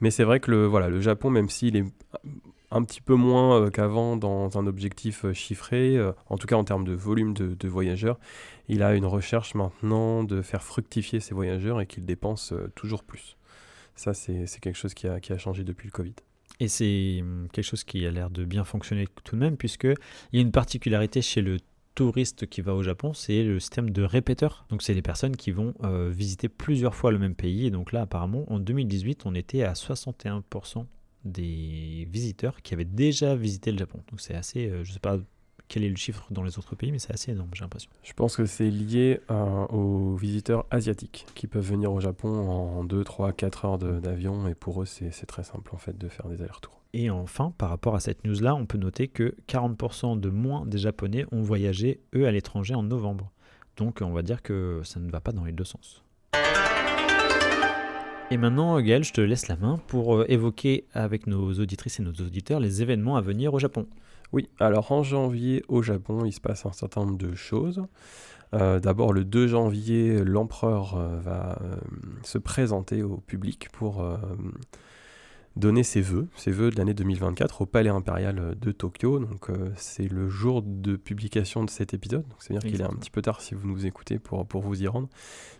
[0.01, 1.85] Mais c'est vrai que le, voilà, le Japon, même s'il est
[2.71, 5.97] un petit peu moins euh, qu'avant dans un objectif euh, chiffré,
[6.29, 8.19] en tout cas en termes de volume de, voyageurs,
[8.67, 13.37] il a une recherche maintenant de faire fructifier ses voyageurs et qu'il dépense toujours plus.
[13.95, 16.13] Ça, c'est quelque chose qui a, qui a changé depuis le Covid.
[16.59, 19.95] Et c'est hum, quelque chose qui a l'air de bien fonctionner tout de même, puisqu'il
[20.33, 21.57] y a une particularité chez le
[21.97, 24.65] touriste qui va au Japon, c'est le système de répéteurs.
[24.69, 27.65] Donc c'est les personnes qui vont euh, visiter plusieurs fois le même pays.
[27.65, 30.85] Et donc là, apparemment, en 2018, on était à 61%
[31.27, 33.99] des visiteurs qui avaient déjà visité le Japon.
[34.09, 35.17] Donc c'est assez, euh, je sais pas
[35.67, 37.89] quel est le chiffre dans les autres pays, mais c'est assez énorme, j'ai l'impression.
[38.03, 42.83] Je pense que c'est lié euh, aux visiteurs asiatiques qui peuvent venir au Japon en
[42.83, 44.47] 2, 3, 4 heures d'avion.
[44.47, 46.81] Et pour eux, c'est très simple en fait de faire des allers-retours.
[46.93, 50.77] Et enfin, par rapport à cette news-là, on peut noter que 40% de moins des
[50.77, 53.31] Japonais ont voyagé, eux, à l'étranger en novembre.
[53.75, 56.03] Donc on va dire que ça ne va pas dans les deux sens.
[58.29, 62.03] Et maintenant, Gaël, je te laisse la main pour euh, évoquer avec nos auditrices et
[62.03, 63.87] nos auditeurs les événements à venir au Japon.
[64.33, 67.85] Oui, alors en janvier au Japon, il se passe un certain nombre de choses.
[68.53, 71.57] Euh, D'abord, le 2 janvier, l'empereur euh, va
[72.23, 74.03] se présenter au public pour
[75.57, 79.19] donner ses vœux, ses vœux de l'année 2024 au Palais impérial de Tokyo.
[79.19, 82.23] Donc euh, c'est le jour de publication de cet épisode.
[82.23, 84.81] Donc c'est-à-dire qu'il est un petit peu tard si vous nous écoutez pour, pour vous
[84.81, 85.09] y rendre.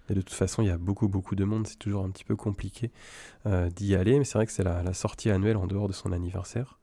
[0.08, 1.68] Mais de toute façon, il y a beaucoup beaucoup de monde.
[1.68, 2.92] C'est toujours un petit peu compliqué
[3.46, 4.18] euh, d'y aller.
[4.18, 6.78] Mais c'est vrai que c'est la, la sortie annuelle en dehors de son anniversaire.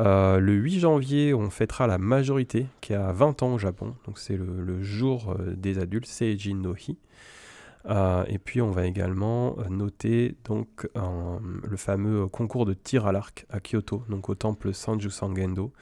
[0.00, 3.94] Euh, le 8 janvier, on fêtera la majorité qui a 20 ans au Japon.
[4.06, 6.96] Donc c'est le, le jour des adultes, Seijin no Hi.
[7.86, 13.12] Euh, et puis on va également euh, noter donc le fameux concours de tir à
[13.12, 15.72] l'arc à Kyoto, donc au temple Sanju Sangendo,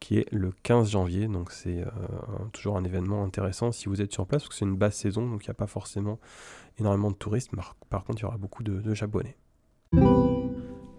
[0.00, 1.28] qui est le 15 janvier.
[1.28, 1.88] Donc c'est euh,
[2.52, 5.28] toujours un événement intéressant si vous êtes sur place, parce que c'est une basse saison,
[5.28, 6.18] donc il n'y a pas forcément
[6.78, 7.54] énormément de touristes.
[7.54, 9.36] Par, par contre, il y aura beaucoup de japonais.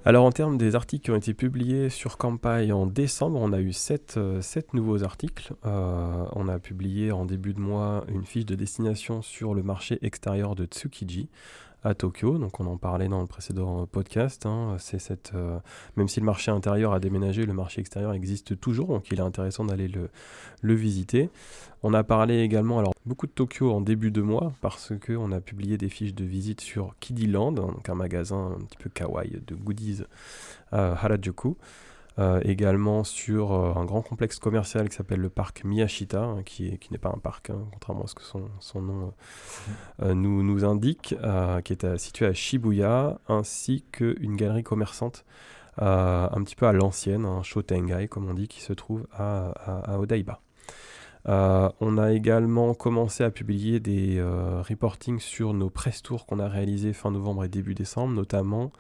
[0.06, 3.62] Alors en termes des articles qui ont été publiés sur Kampai en décembre, on a
[3.62, 4.20] eu 7,
[4.74, 5.54] nouveaux articles.
[5.66, 10.00] Euh, on a publié en début de mois une fiche de destination sur le marché
[10.02, 11.30] extérieur de Tsukiji
[11.94, 12.38] Tokyo.
[12.38, 14.46] Donc on en parlait dans le précédent podcast.
[14.46, 14.78] hein.
[14.80, 15.60] C'est cette, euh,
[15.98, 18.88] même si le marché intérieur a déménagé, le marché extérieur existe toujours.
[18.88, 21.30] Donc il est intéressant d'aller le, visiter.
[21.84, 25.32] On a parlé également, alors beaucoup de Tokyo en début de mois parce que on
[25.34, 29.42] a publié des fiches de visite sur Kidiland, donc un magasin un petit peu kawaii
[29.46, 30.04] de goodies
[30.72, 31.58] à Harajuku.
[32.20, 36.68] Euh, également sur euh, un grand complexe commercial qui s'appelle le parc Miyashita, hein, qui
[36.68, 39.14] est- qui n'est pas un parc, hein, contrairement à ce que son, nom
[40.04, 41.16] euh, nous, indique,
[41.64, 45.26] qui est situé à Shibuya, ainsi qu'une galerie commerçante
[45.78, 49.48] un petit peu à l'ancienne, un Shotengai comme on dit, qui se trouve à,
[49.94, 50.40] à- Odaiba.
[51.26, 56.48] On a également commencé à publier des euh, reportings sur nos press tours qu'on a
[56.48, 58.72] réalisés fin novembre et début décembre, notamment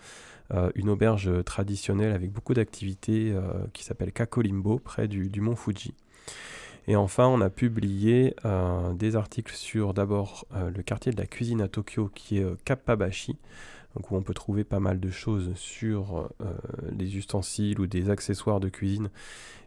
[0.75, 3.41] une auberge traditionnelle avec beaucoup d'activités euh,
[3.73, 5.93] qui s'appelle Kakolimbo, près du, mont Fuji.
[6.87, 11.25] Et enfin, on a publié euh, des articles sur d'abord euh, le quartier de la
[11.25, 13.37] cuisine à Tokyo qui est euh, Kappabashi,
[13.95, 16.45] donc où on peut trouver pas mal de choses sur euh,
[16.91, 19.09] les ustensiles ou des accessoires de cuisine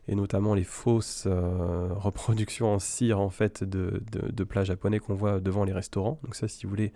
[0.09, 4.99] et notamment les fausses euh, reproductions en cire en fait de, de- de plats japonais
[4.99, 6.18] qu'on voit devant les restaurants.
[6.22, 6.93] Donc ça, si vous voulez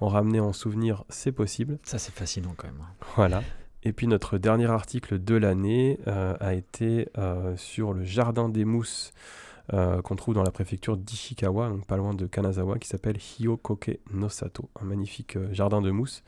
[0.00, 1.78] en ramener en souvenir, c'est possible.
[1.82, 2.80] Ça, c'est fascinant quand même.
[2.80, 2.94] hein.
[3.16, 3.42] Voilà.
[3.82, 8.66] Et puis notre dernier article de l'année euh, a été euh, sur le jardin des
[8.66, 9.12] mousses
[9.72, 13.98] euh, qu'on trouve dans la préfecture d'Ishikawa, donc pas loin de Kanazawa, qui s'appelle Hyokoke
[14.12, 16.22] no Sato, un magnifique jardin de mousses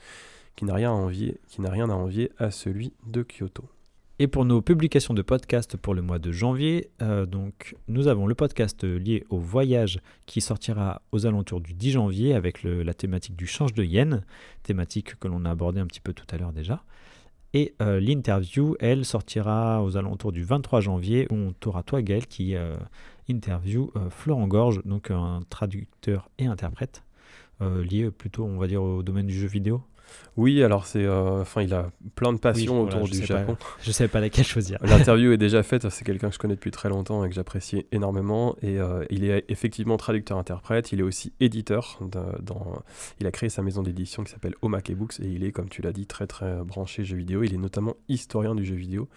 [0.56, 3.64] qui n'a rien à envier, qui n'a rien à envier à celui de Kyoto.
[4.22, 8.28] Et pour nos publications de podcasts pour le mois de janvier, euh, donc nous avons
[8.28, 13.34] le podcast lié au voyage qui sortira aux alentours du 10 janvier avec la thématique
[13.34, 14.24] du change de yen,
[14.62, 16.84] thématique que l'on a abordée un petit peu tout à l'heure déjà.
[17.52, 22.28] Et euh, l'interview, elle, sortira aux alentours du 23 janvier où on aura toi Gaël
[22.28, 22.76] qui euh,
[23.28, 27.02] interview euh, Florent Gorge, donc un traducteur et interprète
[27.60, 29.82] lié plutôt, on va dire, au domaine du jeu vidéo.
[30.36, 33.20] Oui, alors c'est, euh, enfin, il a plein de passions Oui, voilà, autour je du
[33.20, 33.26] pas.
[33.26, 33.56] Japon.
[33.82, 34.78] Je ne savais pas laquelle choisir.
[34.82, 37.84] L'interview est déjà faite, c'est quelqu'un que je connais depuis très longtemps et que j'apprécie
[37.92, 38.56] énormément.
[38.62, 41.98] Et euh, il est effectivement traducteur-interprète, il est aussi éditeur.
[42.00, 42.82] de- dans,
[43.20, 45.82] il a créé sa maison d'édition qui s'appelle Omake Books et il est, comme tu
[45.82, 47.42] l'as dit, très très branché jeux vidéo.
[47.42, 49.08] Il est notamment historien du jeu vidéo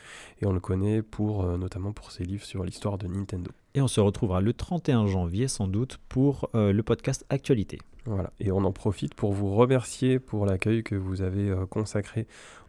[0.42, 3.52] et on le connaît pour, euh, notamment pour ses livres sur l'histoire de Nintendo.
[3.76, 7.78] Et on se retrouvera le 31 janvier sans doute pour euh, le podcast Actualité.
[8.06, 8.32] Voilà.
[8.40, 12.26] Et on en profite pour vous remercier pour l'accueil que vous avez euh, consacré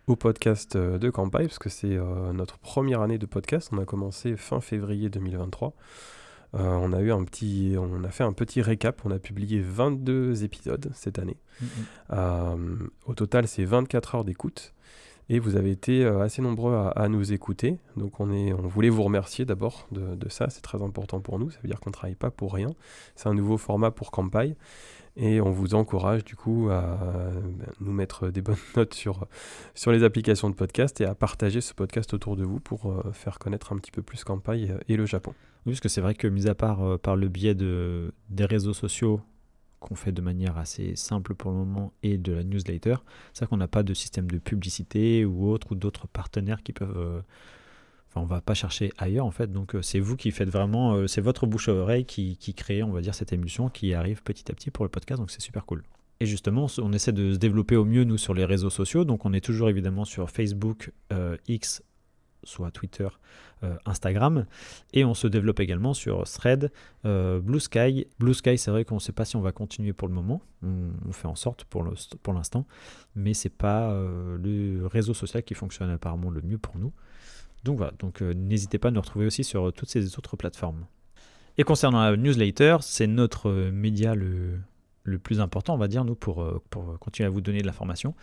[0.08, 1.96] au podcast euh, de Campai, parce que c'est
[2.34, 3.70] notre première année de podcast.
[3.72, 5.74] On a commencé fin février 2023.
[6.54, 9.00] Euh, on a eu un petit, on a fait un petit récap.
[9.04, 11.36] On a publié 22 épisodes cette année.
[12.10, 14.74] Au total, c'est 24 heures d'écoute.
[15.28, 17.78] Et vous avez été euh, assez nombreux à, nous écouter.
[17.96, 20.48] Donc on, est, on voulait vous remercier d'abord de, ça.
[20.50, 21.50] C'est très important pour nous.
[21.50, 22.70] Ça veut dire qu'on ne travaille pas pour rien.
[23.16, 24.56] C'est un nouveau format pour Campai.
[25.16, 27.40] Et on vous encourage du coup à euh,
[27.80, 29.26] nous mettre des bonnes notes sur,
[29.74, 33.12] sur les applications de podcast et à partager ce podcast autour de vous pour euh,
[33.12, 35.32] faire connaître un petit peu plus Campai et le Japon.
[35.64, 38.74] Oui, parce que c'est vrai que, mis à part par le biais de, des réseaux
[38.74, 39.20] sociaux
[39.86, 42.96] qu'on fait de manière assez simple pour le moment et de la newsletter,
[43.32, 46.72] c'est vrai qu'on n'a pas de système de publicité ou autre ou d'autres partenaires qui
[46.72, 46.96] peuvent.
[46.96, 47.20] euh,
[48.08, 49.52] Enfin, on va pas chercher ailleurs en fait.
[49.52, 50.94] Donc, euh, c'est vous qui faites vraiment.
[50.94, 54.22] euh, c'est votre bouche à oreille qui, crée, on va dire, cette émulsion qui arrive
[54.22, 55.20] petit à petit pour le podcast.
[55.20, 55.82] Donc, c'est super cool.
[56.20, 59.04] Et justement, on essaie de se développer au mieux, nous, sur les réseaux sociaux.
[59.04, 60.92] Donc, on est toujours évidemment sur Facebook,
[61.46, 61.82] X,
[62.46, 63.08] soit Twitter,
[63.62, 64.46] euh, Instagram.
[64.92, 66.70] Et on se développe également sur Thread,
[67.04, 68.06] euh, Blue Sky.
[68.18, 70.42] Blue Sky, c'est vrai qu'on ne sait pas si on va continuer pour le moment.
[70.62, 72.66] On, fait en sorte pour le- pour l'instant.
[73.14, 76.92] Mais c'est pas euh, le réseau social qui fonctionne apparemment le mieux pour nous.
[77.64, 80.86] Donc voilà, donc n'hésitez pas à nous retrouver aussi sur toutes ces autres plateformes.
[81.58, 84.60] Et concernant la newsletter, c'est notre média le,
[85.06, 87.66] le plus important, on va dire, nous, pour, euh, pour continuer à vous donner de
[87.66, 88.14] l'information.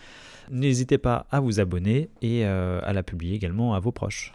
[0.52, 4.34] N'hésitez pas à vous abonner et euh, à la publier également à vos proches.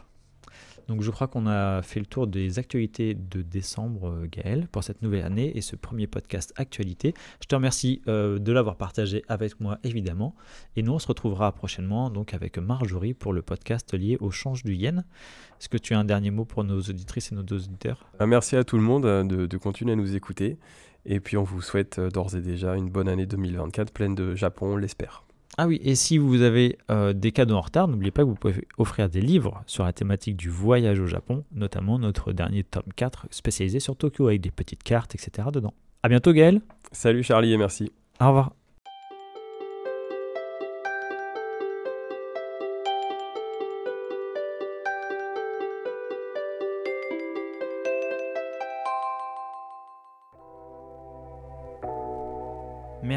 [0.88, 4.82] Donc je crois qu'on a fait le tour des actualités de décembre, euh, Gaël, pour
[4.82, 7.12] cette nouvelle année et ce premier podcast actualité.
[7.42, 10.34] Je te remercie de l'avoir partagé avec moi, évidemment.
[10.76, 14.64] Et nous, on se retrouvera prochainement donc avec Marjorie pour le podcast lié au change
[14.64, 15.04] du yen.
[15.60, 18.06] Est-ce que tu as un dernier mot pour nos auditrices et nos auditeurs?
[18.26, 20.56] Merci à tout le monde de, de continuer à nous écouter.
[21.06, 24.34] Et puis on vous souhaite euh, d'ores et déjà une bonne année 2024 pleine de
[24.34, 25.24] Japon, on l'espère.
[25.60, 28.36] Ah oui, et si vous avez euh, des cadeaux en retard, n'oubliez pas que vous
[28.36, 32.84] pouvez offrir des livres sur la thématique du voyage au Japon, notamment notre dernier tome
[32.94, 35.48] 4 spécialisé sur Tokyo avec des petites cartes, etc.
[35.52, 35.74] dedans.
[36.04, 36.60] A bientôt Gaël
[36.92, 37.90] Salut Charlie et merci.
[38.20, 38.57] Au revoir.